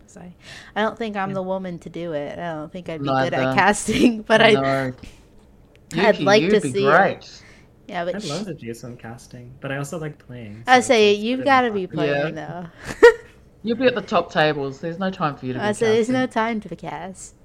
[0.00, 0.34] 'Cause I,
[0.76, 2.38] I don't think I'm the woman to do it.
[2.38, 4.92] I don't think I'd be good at casting, but I, know.
[5.94, 7.42] I'd Yuki, like you'd to be see it.
[7.88, 10.64] yeah, but I'd sh- love to do some casting, but I also like playing.
[10.66, 12.70] I say you've got to be playing Yeah.
[12.86, 13.06] though.
[13.64, 14.80] You'll be at the top tables.
[14.80, 17.36] There's no time for you to be I said there's no time to cast.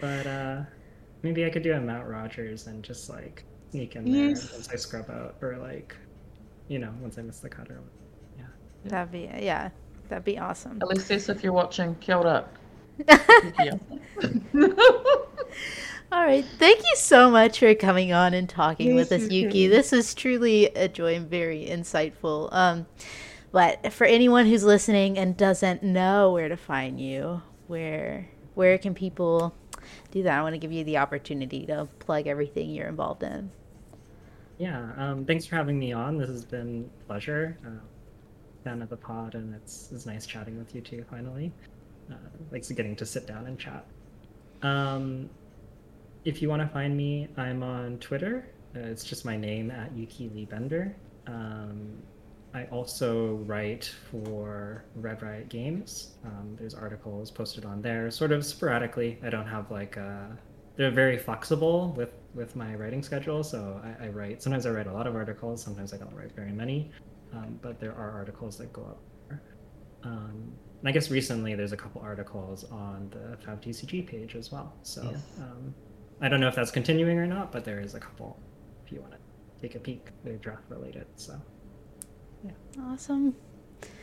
[0.00, 0.60] But uh,
[1.22, 3.44] maybe I could do a Mount Rogers and just like
[3.74, 4.52] sneak in there Yes.
[4.52, 5.96] once I scrub out, or like,
[6.68, 7.80] you know, once I miss the cutter.
[8.38, 8.44] Yeah.
[8.84, 9.70] That'd be yeah,
[10.08, 10.78] that'd be awesome.
[10.80, 12.44] Alexis, if you're watching, kia ora.
[13.58, 13.78] Yeah.
[16.12, 19.64] All right, thank you so much for coming on and talking with us, Yuki.
[19.66, 19.70] too.
[19.70, 22.48] This was truly a joy and very insightful.
[22.52, 22.86] Um,
[23.50, 28.94] but for anyone who's listening and doesn't know where to find you, where where can
[28.94, 29.52] people
[30.12, 30.38] do that?
[30.38, 33.50] I want to give you the opportunity to plug everything you're involved in.
[34.58, 34.92] Yeah.
[34.96, 36.18] Um, thanks for having me on.
[36.18, 37.58] This has been a pleasure.
[37.66, 37.84] Uh,
[38.64, 41.04] fan of the pod, and it's it's nice chatting with you too.
[41.10, 41.52] Finally,
[42.10, 42.14] uh,
[42.50, 43.84] like getting to sit down and chat.
[44.62, 45.28] Um,
[46.24, 48.48] if you want to find me, I'm on Twitter.
[48.74, 50.96] Uh, it's just my name at Yuki Lee Bender.
[51.26, 52.02] Um,
[52.54, 56.12] I also write for Red Riot Games.
[56.24, 59.18] Um, there's articles posted on there, sort of sporadically.
[59.22, 60.36] I don't have like a.
[60.76, 64.42] They're very flexible with with my writing schedule, so I, I write.
[64.42, 65.62] Sometimes I write a lot of articles.
[65.62, 66.90] Sometimes I don't write very many,
[67.32, 68.98] um, but there are articles that go up.
[69.28, 69.42] There.
[70.02, 74.74] Um, and I guess recently there's a couple articles on the FabTCG page as well.
[74.82, 75.22] So Yes.
[75.40, 75.74] um,
[76.20, 78.38] I don't know if that's continuing or not, but there is a couple
[78.84, 79.18] if you want to
[79.62, 80.08] take a peek.
[80.24, 81.06] They're draft related.
[81.16, 81.40] So
[82.44, 82.50] yeah.
[82.82, 83.34] Awesome.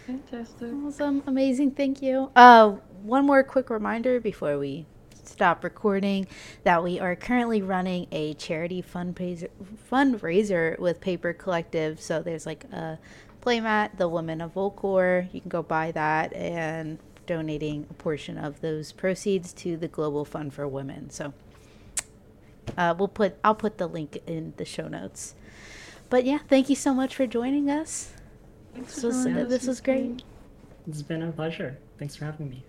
[0.08, 0.72] Fantastic.
[0.86, 2.32] Awesome, amazing, thank you.
[2.36, 2.72] Uh,
[3.04, 4.86] one more quick reminder before we
[5.32, 6.28] stop recording
[6.64, 9.50] that we are currently running a charity fundraiser
[9.92, 12.00] fundraiser with Paper Collective.
[12.02, 13.00] So there's like a
[13.42, 15.28] playmat, the Women of Volcor.
[15.34, 20.26] You can go buy that and donating a portion of those proceeds to the Global
[20.26, 21.10] Fund for Women.
[21.10, 21.34] So
[22.78, 25.36] Uh, we'll put I'll put the link in the show notes.
[26.10, 28.12] But yeah, thank you so much for joining us.
[28.74, 29.50] Thanks This was joining us.
[29.50, 30.24] this was great.
[30.88, 31.78] It's been a pleasure.
[31.98, 32.64] Thanks for having me.